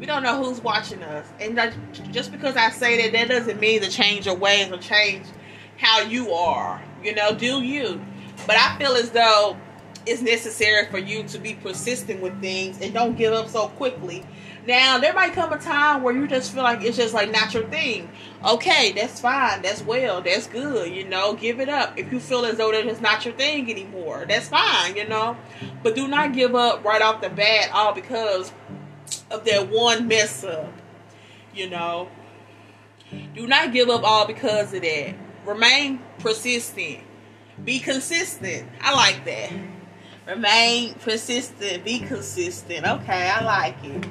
We 0.00 0.06
don't 0.06 0.22
know 0.22 0.42
who's 0.42 0.60
watching 0.60 1.02
us, 1.02 1.26
and 1.40 1.58
that, 1.58 1.74
just 2.12 2.30
because 2.30 2.56
I 2.56 2.70
say 2.70 3.02
that, 3.02 3.12
that 3.12 3.28
doesn't 3.28 3.58
mean 3.58 3.80
to 3.82 3.90
change 3.90 4.26
your 4.26 4.36
ways 4.36 4.70
or 4.70 4.78
change 4.78 5.26
how 5.76 6.02
you 6.02 6.32
are. 6.32 6.80
You 7.02 7.16
know, 7.16 7.34
do 7.34 7.62
you? 7.62 8.00
But 8.46 8.56
I 8.56 8.78
feel 8.78 8.92
as 8.92 9.10
though 9.10 9.56
it's 10.06 10.22
necessary 10.22 10.86
for 10.86 10.98
you 10.98 11.24
to 11.24 11.38
be 11.38 11.54
persistent 11.54 12.20
with 12.22 12.40
things 12.40 12.80
and 12.80 12.94
don't 12.94 13.16
give 13.16 13.32
up 13.32 13.48
so 13.48 13.68
quickly 13.68 14.24
now 14.68 14.98
there 14.98 15.14
might 15.14 15.32
come 15.32 15.50
a 15.52 15.58
time 15.58 16.02
where 16.02 16.14
you 16.14 16.28
just 16.28 16.52
feel 16.52 16.62
like 16.62 16.82
it's 16.82 16.96
just 16.96 17.14
like 17.14 17.32
not 17.32 17.54
your 17.54 17.64
thing. 17.64 18.10
Okay, 18.44 18.92
that's 18.92 19.20
fine. 19.20 19.62
That's 19.62 19.82
well. 19.82 20.20
That's 20.20 20.46
good. 20.46 20.94
You 20.94 21.08
know, 21.08 21.34
give 21.34 21.58
it 21.58 21.70
up. 21.70 21.98
If 21.98 22.12
you 22.12 22.20
feel 22.20 22.44
as 22.44 22.58
though 22.58 22.70
that 22.70 22.86
it's 22.86 23.00
not 23.00 23.24
your 23.24 23.34
thing 23.34 23.70
anymore, 23.70 24.26
that's 24.28 24.48
fine. 24.48 24.94
You 24.94 25.08
know, 25.08 25.36
but 25.82 25.96
do 25.96 26.06
not 26.06 26.34
give 26.34 26.54
up 26.54 26.84
right 26.84 27.00
off 27.00 27.22
the 27.22 27.30
bat 27.30 27.70
all 27.72 27.94
because 27.94 28.52
of 29.30 29.44
that 29.46 29.70
one 29.70 30.06
mess 30.06 30.44
up. 30.44 30.72
You 31.54 31.70
know, 31.70 32.10
do 33.34 33.46
not 33.46 33.72
give 33.72 33.88
up 33.88 34.04
all 34.04 34.26
because 34.26 34.74
of 34.74 34.82
that. 34.82 35.14
Remain 35.46 36.00
persistent. 36.18 37.00
Be 37.64 37.78
consistent. 37.80 38.68
I 38.82 38.94
like 38.94 39.24
that. 39.24 39.50
Remain 40.26 40.92
persistent. 40.94 41.84
Be 41.86 42.00
consistent. 42.00 42.86
Okay, 42.86 43.30
I 43.30 43.42
like 43.42 43.82
it. 43.82 44.06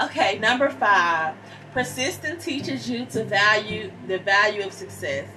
Okay, 0.00 0.38
number 0.38 0.70
five. 0.70 1.34
Persistence 1.72 2.44
teaches 2.44 2.88
you 2.88 3.04
to 3.06 3.24
value 3.24 3.90
the 4.06 4.18
value 4.18 4.62
of 4.62 4.72
success. 4.72 5.28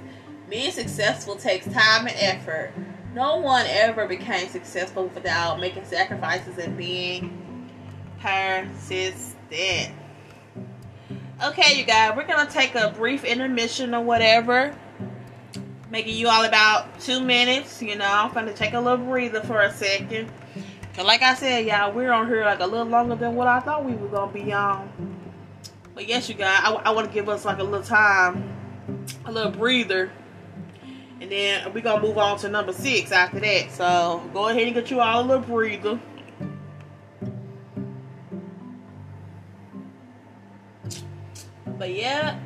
Being 0.49 0.71
successful 0.71 1.35
takes 1.35 1.65
time 1.65 2.07
and 2.07 2.15
effort. 2.17 2.73
No 3.15 3.37
one 3.37 3.65
ever 3.67 4.07
became 4.07 4.47
successful 4.49 5.07
without 5.07 5.59
making 5.59 5.85
sacrifices 5.85 6.57
and 6.57 6.77
being 6.77 7.67
persistent. 8.19 9.93
Okay, 11.43 11.77
you 11.77 11.83
guys, 11.83 12.15
we're 12.15 12.27
gonna 12.27 12.49
take 12.49 12.75
a 12.75 12.91
brief 12.95 13.23
intermission 13.23 13.95
or 13.95 14.03
whatever. 14.03 14.75
Making 15.89 16.15
you 16.15 16.29
all 16.29 16.45
about 16.45 16.99
two 16.99 17.19
minutes, 17.19 17.81
you 17.81 17.95
know. 17.95 18.05
I'm 18.05 18.33
gonna 18.33 18.53
take 18.53 18.73
a 18.73 18.79
little 18.79 19.05
breather 19.05 19.41
for 19.41 19.61
a 19.61 19.73
second. 19.73 20.31
Cause 20.93 21.05
like 21.05 21.21
I 21.21 21.35
said, 21.35 21.65
y'all, 21.65 21.93
we're 21.93 22.11
on 22.11 22.27
here 22.27 22.43
like 22.43 22.59
a 22.59 22.65
little 22.65 22.85
longer 22.85 23.15
than 23.15 23.35
what 23.35 23.47
I 23.47 23.61
thought 23.61 23.85
we 23.85 23.93
were 23.93 24.09
gonna 24.09 24.31
be 24.31 24.51
on. 24.51 24.89
But 25.95 26.05
yes, 26.07 26.27
you 26.27 26.35
guys, 26.35 26.59
I, 26.63 26.73
I 26.73 26.91
want 26.91 27.07
to 27.07 27.13
give 27.13 27.29
us 27.29 27.45
like 27.45 27.59
a 27.59 27.63
little 27.63 27.85
time, 27.85 28.43
a 29.25 29.31
little 29.31 29.51
breather, 29.51 30.11
and 31.21 31.31
then 31.31 31.73
we're 31.73 31.81
gonna 31.81 32.01
move 32.01 32.17
on 32.17 32.37
to 32.39 32.49
number 32.49 32.73
six 32.73 33.13
after 33.13 33.39
that. 33.39 33.71
So 33.71 34.21
go 34.33 34.49
ahead 34.49 34.63
and 34.63 34.73
get 34.73 34.91
you 34.91 34.99
all 34.99 35.21
a 35.21 35.25
little 35.25 35.43
breather. 35.43 35.99
But 41.77 41.93
yeah, 41.93 42.37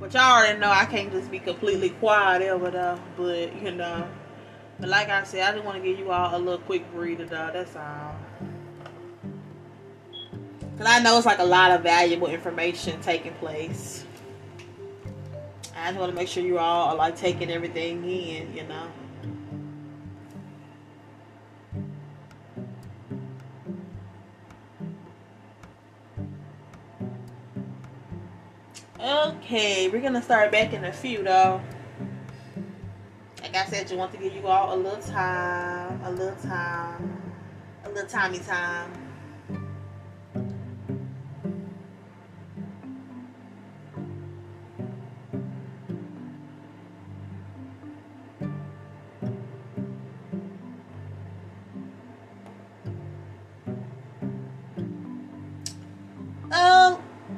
but 0.00 0.14
y'all 0.14 0.38
already 0.38 0.58
know 0.58 0.70
I 0.70 0.86
can't 0.86 1.12
just 1.12 1.30
be 1.30 1.38
completely 1.38 1.90
quiet 1.90 2.40
ever 2.42 2.70
though. 2.70 2.98
But 3.16 3.62
you 3.62 3.72
know, 3.72 4.08
but 4.78 4.88
like 4.88 5.08
I 5.08 5.24
said, 5.24 5.42
I 5.42 5.52
just 5.52 5.64
want 5.64 5.82
to 5.82 5.88
give 5.88 5.98
you 5.98 6.10
all 6.10 6.36
a 6.36 6.38
little 6.38 6.60
quick 6.60 6.90
breather 6.92 7.24
though. 7.24 7.50
That's 7.52 7.74
all. 7.76 8.16
Cause 10.78 10.86
I 10.86 11.00
know 11.00 11.16
it's 11.16 11.24
like 11.24 11.38
a 11.38 11.44
lot 11.44 11.70
of 11.70 11.82
valuable 11.82 12.26
information 12.26 13.00
taking 13.00 13.32
place. 13.34 14.04
I 15.74 15.88
just 15.88 15.98
want 15.98 16.10
to 16.10 16.16
make 16.16 16.28
sure 16.28 16.42
you 16.42 16.58
all 16.58 16.88
are 16.88 16.96
like 16.96 17.16
taking 17.16 17.50
everything 17.50 18.04
in, 18.04 18.54
you 18.54 18.64
know. 18.64 18.88
Okay, 29.00 29.88
we're 29.88 30.02
gonna 30.02 30.22
start 30.22 30.50
back 30.50 30.72
in 30.72 30.84
a 30.84 30.92
few 30.92 31.22
though. 31.22 31.60
I 33.56 33.64
said, 33.64 33.90
you 33.90 33.96
want 33.96 34.12
to 34.12 34.18
give 34.18 34.34
you 34.34 34.46
all 34.46 34.74
a 34.74 34.76
little 34.76 35.00
time, 35.00 36.00
a 36.04 36.10
little 36.10 36.36
time, 36.36 37.32
a 37.84 37.88
little 37.88 38.08
timey 38.08 38.38
time. 38.38 38.92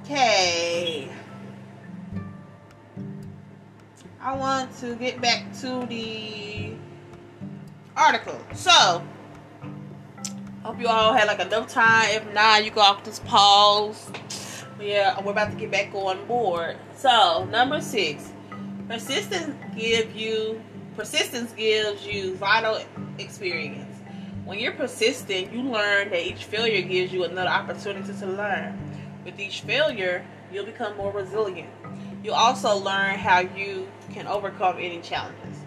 Okay. 0.04 0.67
I 4.28 4.36
want 4.36 4.76
to 4.80 4.94
get 4.94 5.22
back 5.22 5.58
to 5.60 5.86
the 5.88 6.72
article. 7.96 8.38
So, 8.54 9.02
hope 10.62 10.78
you 10.78 10.86
all 10.86 11.14
had 11.14 11.28
like 11.28 11.40
enough 11.40 11.70
time. 11.70 12.10
If 12.10 12.34
not, 12.34 12.62
you 12.62 12.70
go 12.70 12.82
off 12.82 13.04
this 13.04 13.20
pause. 13.20 14.10
Yeah, 14.78 15.18
we're 15.24 15.32
about 15.32 15.52
to 15.52 15.56
get 15.56 15.70
back 15.70 15.94
on 15.94 16.26
board. 16.26 16.76
So, 16.94 17.46
number 17.46 17.80
six, 17.80 18.30
persistence 18.86 19.56
give 19.74 20.14
you 20.14 20.62
persistence 20.94 21.52
gives 21.52 22.06
you 22.06 22.34
vital 22.34 22.82
experience. 23.18 23.96
When 24.44 24.58
you're 24.58 24.72
persistent, 24.72 25.54
you 25.54 25.62
learn 25.62 26.10
that 26.10 26.26
each 26.26 26.44
failure 26.44 26.82
gives 26.82 27.14
you 27.14 27.24
another 27.24 27.48
opportunity 27.48 28.12
to 28.12 28.26
learn. 28.26 28.78
With 29.24 29.40
each 29.40 29.62
failure, 29.62 30.22
you'll 30.52 30.66
become 30.66 30.98
more 30.98 31.12
resilient. 31.12 31.70
You 32.22 32.32
also 32.32 32.76
learn 32.76 33.18
how 33.18 33.40
you 33.40 33.88
can 34.12 34.26
overcome 34.26 34.76
any 34.78 35.00
challenges. 35.00 35.64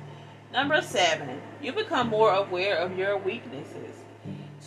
Number 0.52 0.82
seven, 0.82 1.42
you 1.62 1.72
become 1.72 2.08
more 2.08 2.34
aware 2.34 2.76
of 2.78 2.98
your 2.98 3.18
weaknesses. 3.18 3.96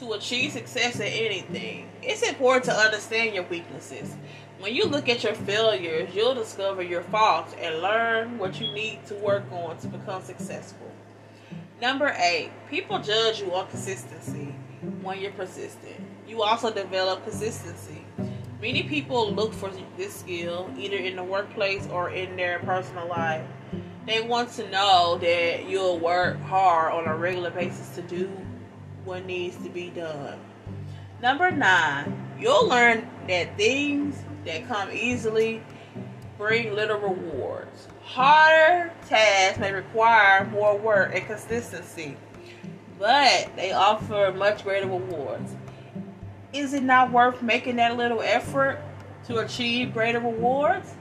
To 0.01 0.13
achieve 0.15 0.53
success 0.53 0.97
in 0.97 1.07
anything, 1.07 1.89
it's 2.03 2.23
important 2.23 2.65
to 2.65 2.73
understand 2.73 3.35
your 3.35 3.45
weaknesses. 3.45 4.17
When 4.59 4.75
you 4.75 4.87
look 4.87 5.09
at 5.09 5.23
your 5.23 5.35
failures, 5.35 6.15
you'll 6.15 6.35
discover 6.35 6.83
your 6.83 7.03
faults 7.03 7.55
and 7.61 7.83
learn 7.83 8.39
what 8.39 8.61
you 8.61 8.73
need 8.73 9.05
to 9.07 9.15
work 9.17 9.45
on 9.53 9.77
to 9.79 9.89
become 9.89 10.23
successful. 10.23 10.91
Number 11.81 12.15
eight, 12.19 12.51
people 12.71 12.99
judge 12.99 13.41
you 13.41 13.55
on 13.55 13.69
consistency 13.69 14.55
when 15.03 15.21
you're 15.21 15.33
persistent. 15.33 15.97
You 16.27 16.43
also 16.43 16.73
develop 16.73 17.25
consistency. 17.25 18.05
Many 18.65 18.85
people 18.85 19.31
look 19.31 19.53
for 19.53 19.71
this 19.99 20.15
skill 20.15 20.71
either 20.79 20.97
in 20.97 21.17
the 21.17 21.23
workplace 21.23 21.87
or 21.89 22.09
in 22.09 22.35
their 22.35 22.61
personal 22.61 23.07
life. 23.07 23.45
They 24.07 24.23
want 24.23 24.53
to 24.53 24.67
know 24.71 25.19
that 25.21 25.69
you'll 25.69 25.99
work 25.99 26.41
hard 26.41 26.95
on 26.95 27.07
a 27.07 27.15
regular 27.15 27.51
basis 27.51 27.91
to 27.91 28.01
do 28.01 28.33
what 29.05 29.27
needs 29.27 29.59
to 29.65 29.69
be 29.69 29.91
done. 29.91 30.41
Number 31.21 31.51
nine, 31.51 32.27
you'll 32.41 32.67
learn 32.67 33.07
that 33.29 33.55
things 33.59 34.17
that 34.47 34.67
come 34.67 34.91
easily 34.91 35.63
bring 36.39 36.75
little 36.75 36.99
rewards. 36.99 37.89
Harder 38.03 38.95
tasks 39.07 39.59
may 39.59 39.73
require 39.73 40.47
more 40.47 40.79
work 40.79 41.15
and 41.15 41.27
consistency, 41.27 42.17
but 42.99 43.55
they 43.57 43.73
offer 43.73 44.33
much 44.35 44.65
greater 44.65 44.87
rewards 44.87 45.55
is 46.55 46.73
it 46.73 46.83
not 46.83 47.11
worth 47.11 47.43
making 47.43 47.77
that 47.77 47.97
little 47.97 48.23
effort 48.23 48.79
to 49.27 49.39
achieve 49.39 49.93
greater 49.93 50.21
rewards? 50.21 50.95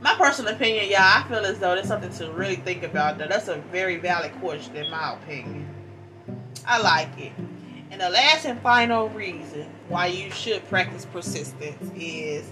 My 0.00 0.14
personal 0.14 0.54
opinion, 0.54 0.86
yeah, 0.88 1.22
I 1.24 1.28
feel 1.28 1.44
as 1.44 1.58
though 1.58 1.74
there's 1.74 1.86
something 1.86 2.12
to 2.14 2.30
really 2.32 2.56
think 2.56 2.82
about. 2.82 3.18
Though 3.18 3.26
that's 3.26 3.48
a 3.48 3.56
very 3.56 3.96
valid 3.96 4.32
question, 4.40 4.76
in 4.76 4.90
my 4.90 5.14
opinion. 5.14 5.68
I 6.66 6.80
like 6.80 7.18
it. 7.18 7.32
And 7.90 8.00
the 8.00 8.10
last 8.10 8.44
and 8.44 8.60
final 8.60 9.08
reason 9.10 9.68
why 9.88 10.06
you 10.06 10.30
should 10.30 10.66
practice 10.68 11.06
persistence 11.06 11.90
is 11.94 12.50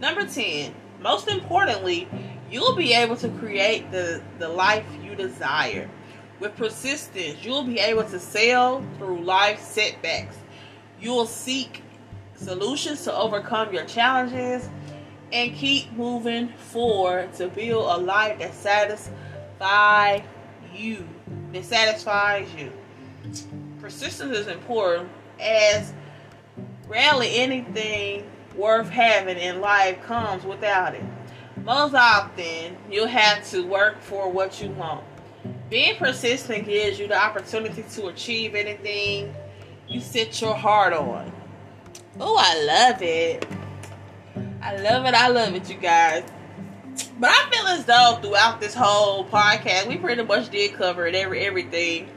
number 0.00 0.26
10. 0.26 0.74
Most 1.00 1.28
importantly, 1.28 2.08
you'll 2.50 2.74
be 2.74 2.92
able 2.92 3.16
to 3.16 3.28
create 3.28 3.90
the, 3.90 4.22
the 4.38 4.48
life 4.48 4.84
you 5.02 5.14
desire. 5.14 5.88
With 6.38 6.56
persistence, 6.56 7.44
you'll 7.44 7.64
be 7.64 7.78
able 7.78 8.04
to 8.04 8.18
sail 8.18 8.84
through 8.98 9.22
life 9.22 9.60
setbacks 9.60 10.36
you 11.00 11.10
will 11.10 11.26
seek 11.26 11.82
solutions 12.34 13.04
to 13.04 13.14
overcome 13.14 13.72
your 13.72 13.84
challenges 13.84 14.68
and 15.32 15.54
keep 15.54 15.92
moving 15.92 16.48
forward 16.48 17.32
to 17.34 17.48
build 17.48 18.00
a 18.00 18.02
life 18.02 18.38
that 18.38 18.54
satisfies 18.54 20.22
you. 20.74 21.06
That 21.52 21.64
satisfies 21.64 22.48
you. 22.54 22.72
Persistence 23.80 24.36
is 24.36 24.46
important 24.48 25.08
as 25.40 25.92
rarely 26.88 27.36
anything 27.36 28.28
worth 28.56 28.88
having 28.88 29.38
in 29.38 29.60
life 29.60 30.02
comes 30.02 30.44
without 30.44 30.94
it. 30.94 31.04
Most 31.64 31.94
often, 31.94 32.76
you'll 32.90 33.06
have 33.06 33.48
to 33.50 33.66
work 33.66 34.00
for 34.00 34.30
what 34.30 34.60
you 34.60 34.70
want. 34.70 35.04
Being 35.68 35.96
persistent 35.96 36.66
gives 36.66 36.98
you 36.98 37.06
the 37.06 37.16
opportunity 37.16 37.84
to 37.94 38.08
achieve 38.08 38.54
anything 38.54 39.34
you 39.90 40.00
set 40.00 40.40
your 40.40 40.54
heart 40.54 40.92
on. 40.92 41.32
Oh, 42.20 42.36
I 42.38 42.64
love 42.64 43.02
it. 43.02 43.46
I 44.62 44.76
love 44.76 45.04
it. 45.04 45.14
I 45.14 45.28
love 45.28 45.54
it, 45.54 45.68
you 45.68 45.76
guys. 45.76 46.24
But 47.18 47.30
I 47.30 47.50
feel 47.50 47.66
as 47.66 47.84
though 47.84 48.18
throughout 48.22 48.60
this 48.60 48.74
whole 48.74 49.24
podcast, 49.24 49.88
we 49.88 49.96
pretty 49.96 50.22
much 50.22 50.48
did 50.50 50.74
cover 50.74 51.06
it, 51.06 51.14
every 51.14 51.40
everything 51.40 52.08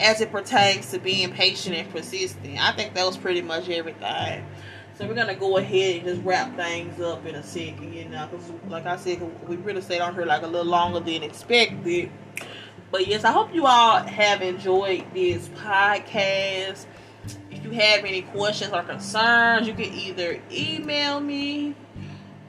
as 0.00 0.20
it 0.20 0.30
pertains 0.30 0.90
to 0.90 0.98
being 0.98 1.32
patient 1.32 1.74
and 1.76 1.90
persistent. 1.90 2.58
I 2.60 2.72
think 2.72 2.94
that 2.94 3.06
was 3.06 3.16
pretty 3.16 3.42
much 3.42 3.68
everything. 3.68 4.44
So 4.96 5.06
we're 5.08 5.14
gonna 5.14 5.34
go 5.34 5.56
ahead 5.56 5.96
and 5.96 6.04
just 6.04 6.22
wrap 6.22 6.54
things 6.56 7.00
up 7.00 7.24
in 7.26 7.34
a 7.34 7.42
second, 7.42 7.94
you 7.94 8.08
know, 8.08 8.28
because 8.30 8.52
like 8.68 8.86
I 8.86 8.96
said, 8.96 9.48
we 9.48 9.56
really 9.56 9.80
stayed 9.80 10.00
on 10.00 10.14
here 10.14 10.26
like 10.26 10.42
a 10.42 10.46
little 10.46 10.70
longer 10.70 11.00
than 11.00 11.22
expected. 11.22 12.10
But 12.90 13.06
yes, 13.06 13.24
I 13.24 13.32
hope 13.32 13.52
you 13.54 13.66
all 13.66 13.98
have 13.98 14.42
enjoyed 14.42 15.04
this 15.14 15.48
podcast 15.48 16.86
you 17.64 17.70
have 17.70 18.04
any 18.04 18.22
questions 18.22 18.72
or 18.72 18.82
concerns, 18.82 19.66
you 19.66 19.74
can 19.74 19.92
either 19.92 20.40
email 20.52 21.20
me 21.20 21.74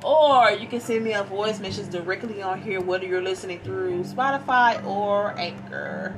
or 0.04 0.51
you 0.51 0.67
can 0.67 0.80
send 0.80 1.04
me 1.04 1.13
a 1.13 1.23
voice 1.23 1.60
message 1.60 1.89
directly 1.89 2.41
on 2.41 2.62
here, 2.62 2.82
whether 2.82 3.06
you're 3.06 3.21
listening 3.21 3.60
through 3.62 4.04
Spotify 4.04 4.84
or 4.86 5.38
Anchor 5.38 6.15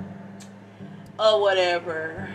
or 1.19 1.41
whatever. 1.41 2.29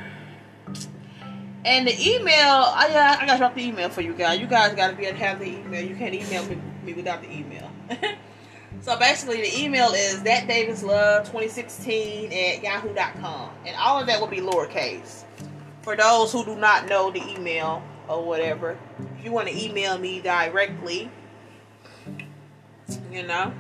And 1.65 1.87
the 1.87 1.95
email, 2.01 2.35
I, 2.35 2.89
uh, 2.89 3.19
I 3.21 3.27
gotta 3.27 3.39
drop 3.39 3.55
the 3.55 3.65
email 3.65 3.89
for 3.89 4.01
you 4.01 4.15
guys. 4.15 4.41
You 4.41 4.47
guys 4.47 4.75
gotta 4.75 4.97
be 4.97 5.07
able 5.07 5.19
to 5.19 5.25
have 5.25 5.39
the 5.39 5.47
email. 5.47 5.85
You 5.85 5.95
can't 5.95 6.15
email 6.15 6.45
me 6.83 6.93
without 6.93 7.23
the 7.23 7.31
email. 7.31 7.71
so 8.81 8.99
basically, 8.99 9.43
the 9.43 9.63
email 9.63 9.91
is 9.91 10.19
thatdavislove2016 10.21 12.33
at 12.33 12.65
yahoo.com. 12.65 13.51
And 13.65 13.77
all 13.77 14.01
of 14.01 14.09
that 14.09 14.21
will 14.21 14.27
be 14.27 14.39
lowercase 14.39 15.23
for 15.83 15.97
those 15.97 16.33
who 16.33 16.45
do 16.45 16.57
not 16.57 16.89
know 16.89 17.11
the 17.11 17.23
email 17.31 17.83
or 18.09 18.25
whatever, 18.25 18.79
if 19.19 19.25
you 19.25 19.33
want 19.33 19.49
to 19.49 19.65
email 19.65 19.99
me 19.99 20.21
directly, 20.21 21.11
You 23.11 23.23
know. 23.25 23.53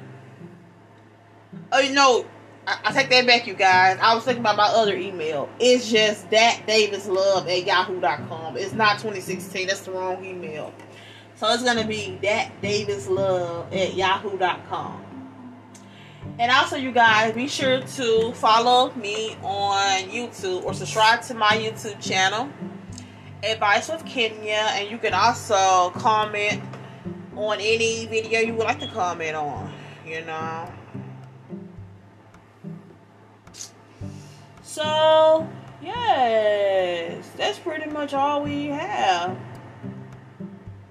Oh, 1.71 1.81
you 1.81 1.93
know, 1.93 2.27
I, 2.67 2.79
I, 2.85 2.93
take 2.93 3.11
that 3.11 3.27
back, 3.27 3.47
you 3.47 3.55
guys. 3.55 3.99
I 4.01 4.15
was 4.15 4.25
thinking 4.25 4.43
about 4.43 4.57
my 4.57 4.65
other 4.67 4.97
email. 4.97 5.49
It's 5.61 5.91
just 5.91 6.31
that 6.31 6.63
Davis 6.67 7.07
Love 7.07 7.49
at 7.49 7.67
yahoo.com. 7.67 8.57
It's 8.57 8.73
not 8.73 8.95
2016. 8.99 9.67
That's 9.67 9.81
the 9.81 9.93
wrong 9.93 10.25
email. 10.25 10.73
So 11.35 11.53
it's 11.53 11.63
gonna 11.63 11.87
be 11.87 12.19
that 12.23 12.53
Davis 12.63 13.09
Love 13.09 13.73
at 13.73 13.95
yahoo.com. 13.95 15.12
And 16.39 16.51
also, 16.51 16.77
you 16.77 16.93
guys, 16.93 17.35
be 17.35 17.47
sure 17.47 17.81
to 17.83 18.33
follow 18.33 18.93
me 18.95 19.37
on 19.43 20.09
YouTube 20.09 20.65
or 20.65 20.73
subscribe 20.73 21.23
to 21.23 21.35
my 21.35 21.51
YouTube 21.51 22.01
channel, 22.01 22.49
Advice 23.43 23.89
with 23.91 24.05
Kenya. 24.07 24.67
And 24.71 24.91
you 24.91 24.99
can 24.99 25.13
also 25.13 25.91
comment 25.91 26.63
on 27.37 27.59
any 27.61 28.07
video 28.07 28.41
you 28.41 28.55
would 28.55 28.65
like 28.65 28.81
to 28.81 28.89
comment 28.89 29.37
on, 29.37 29.73
you 30.07 30.25
know. 30.25 30.73
So, 34.63 35.47
yes, 35.83 37.29
that's 37.37 37.59
pretty 37.59 37.91
much 37.91 38.15
all 38.15 38.43
we 38.43 38.67
have. 38.67 39.39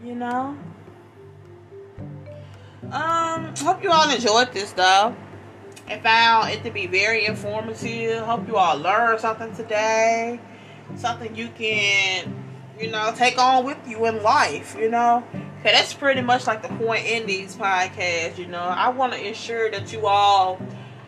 You 0.03 0.15
know? 0.15 0.55
Um, 2.91 3.55
hope 3.57 3.81
you 3.83 3.89
all 3.89 4.09
enjoyed 4.09 4.51
this 4.53 4.71
though. 4.73 5.15
I 5.91 5.99
found 5.99 6.51
it 6.51 6.63
to 6.63 6.71
be 6.71 6.87
very 6.87 7.25
informative. 7.25 8.23
Hope 8.23 8.47
you 8.47 8.55
all 8.55 8.77
learned 8.77 9.19
something 9.19 9.53
today. 9.53 10.39
Something 10.95 11.35
you 11.35 11.49
can, 11.49 12.33
you 12.79 12.89
know, 12.89 13.13
take 13.13 13.37
on 13.37 13.65
with 13.65 13.77
you 13.85 14.05
in 14.05 14.23
life, 14.23 14.77
you 14.79 14.89
know. 14.89 15.21
Okay, 15.59 15.73
that's 15.73 15.93
pretty 15.93 16.21
much 16.21 16.47
like 16.47 16.61
the 16.61 16.69
point 16.69 17.05
in 17.05 17.25
these 17.25 17.57
podcasts, 17.57 18.37
you 18.37 18.47
know. 18.47 18.61
I 18.61 18.87
want 18.89 19.11
to 19.11 19.27
ensure 19.27 19.69
that 19.69 19.91
you 19.91 20.07
all 20.07 20.61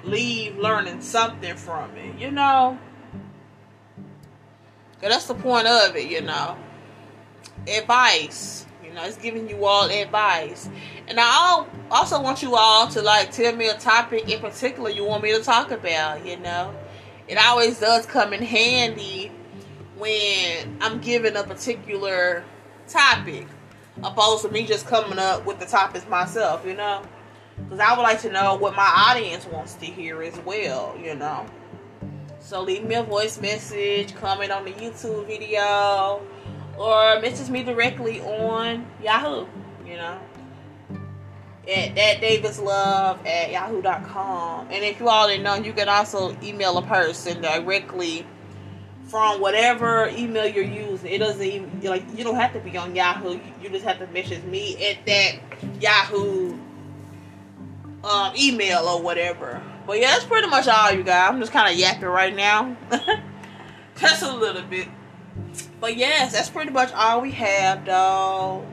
leave 0.03 0.57
learning 0.57 0.99
something 0.99 1.55
from 1.55 1.95
it, 1.95 2.19
you 2.19 2.29
know? 2.29 2.77
Cause 4.99 5.11
that's 5.11 5.27
the 5.27 5.35
point 5.35 5.65
of 5.65 5.95
it, 5.95 6.11
you 6.11 6.21
know. 6.21 6.57
Advice. 7.67 8.65
You 8.93 8.99
know, 8.99 9.05
it's 9.07 9.17
giving 9.17 9.49
you 9.49 9.65
all 9.65 9.89
advice. 9.89 10.69
And 11.07 11.19
I 11.19 11.65
also 11.89 12.21
want 12.21 12.43
you 12.43 12.55
all 12.55 12.87
to 12.89 13.01
like 13.01 13.31
tell 13.31 13.55
me 13.55 13.67
a 13.67 13.73
topic 13.73 14.29
in 14.29 14.39
particular 14.39 14.91
you 14.91 15.03
want 15.03 15.23
me 15.23 15.35
to 15.35 15.41
talk 15.41 15.71
about, 15.71 16.23
you 16.23 16.37
know. 16.37 16.71
It 17.27 17.39
always 17.43 17.79
does 17.79 18.05
come 18.05 18.33
in 18.33 18.43
handy 18.43 19.31
when 19.97 20.77
I'm 20.79 21.01
given 21.01 21.35
a 21.35 21.43
particular 21.43 22.43
topic 22.87 23.47
opposed 24.03 24.43
to 24.43 24.49
me 24.49 24.63
just 24.63 24.85
coming 24.85 25.17
up 25.17 25.43
with 25.43 25.59
the 25.59 25.65
topics 25.65 26.07
myself, 26.07 26.63
you 26.63 26.75
know. 26.75 27.01
Because 27.57 27.79
I 27.79 27.95
would 27.95 28.03
like 28.03 28.21
to 28.21 28.31
know 28.31 28.57
what 28.57 28.75
my 28.75 29.09
audience 29.09 29.47
wants 29.47 29.73
to 29.73 29.87
hear 29.87 30.21
as 30.21 30.37
well, 30.41 30.95
you 31.01 31.15
know. 31.15 31.47
So 32.39 32.61
leave 32.61 32.83
me 32.83 32.93
a 32.93 33.01
voice 33.01 33.41
message, 33.41 34.13
comment 34.13 34.51
on 34.51 34.65
the 34.65 34.71
YouTube 34.73 35.25
video, 35.25 36.21
or 36.77 37.19
message 37.21 37.49
me 37.49 37.63
directly 37.63 38.21
on 38.21 38.85
Yahoo, 39.01 39.45
you 39.85 39.95
know. 39.95 40.19
At 41.67 41.95
that 41.95 42.19
Davis 42.19 42.59
Love 42.59 43.25
at 43.25 43.51
yahoo.com. 43.51 44.67
And 44.69 44.83
if 44.83 44.99
you 44.99 45.07
all 45.07 45.27
didn't 45.27 45.43
know, 45.43 45.55
you 45.55 45.71
can 45.71 45.87
also 45.87 46.35
email 46.43 46.77
a 46.77 46.81
person 46.81 47.41
directly 47.41 48.25
from 49.05 49.39
whatever 49.39 50.09
email 50.09 50.47
you're 50.47 50.65
using. 50.65 51.11
It 51.11 51.19
doesn't 51.19 51.41
even 51.41 51.81
like 51.83 52.03
you 52.17 52.23
don't 52.23 52.35
have 52.35 52.51
to 52.53 52.59
be 52.59 52.75
on 52.77 52.95
Yahoo. 52.95 53.39
You 53.61 53.69
just 53.69 53.85
have 53.85 53.99
to 53.99 54.07
message 54.07 54.43
me 54.43 54.75
at 54.85 55.05
that 55.05 55.39
Yahoo 55.79 56.57
um, 58.03 58.33
email 58.35 58.87
or 58.87 59.01
whatever. 59.01 59.61
But 59.85 59.99
yeah, 59.99 60.11
that's 60.11 60.25
pretty 60.25 60.47
much 60.47 60.67
all 60.67 60.91
you 60.91 61.03
got. 61.03 61.31
I'm 61.31 61.39
just 61.39 61.51
kind 61.51 61.71
of 61.71 61.79
yapping 61.79 62.05
right 62.05 62.35
now. 62.35 62.75
just 63.97 64.23
a 64.23 64.35
little 64.35 64.63
bit. 64.63 64.87
But 65.83 65.97
yes, 65.97 66.31
that's 66.31 66.49
pretty 66.49 66.71
much 66.71 66.93
all 66.93 67.19
we 67.19 67.31
have, 67.31 67.85
though. 67.85 68.65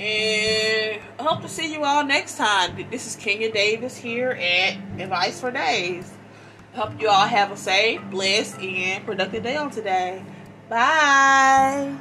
And 0.00 1.00
I 1.16 1.22
hope 1.22 1.42
to 1.42 1.48
see 1.48 1.72
you 1.72 1.84
all 1.84 2.04
next 2.04 2.38
time. 2.38 2.74
This 2.90 3.06
is 3.06 3.14
Kenya 3.14 3.52
Davis 3.52 3.96
here 3.96 4.32
at 4.32 4.76
Advice 4.98 5.40
for 5.40 5.52
Days. 5.52 6.12
Hope 6.74 7.00
you 7.00 7.08
all 7.08 7.28
have 7.28 7.52
a 7.52 7.56
safe, 7.56 8.00
blessed, 8.10 8.58
and 8.58 9.06
productive 9.06 9.44
day 9.44 9.54
on 9.54 9.70
today. 9.70 10.24
Bye. 10.68 11.94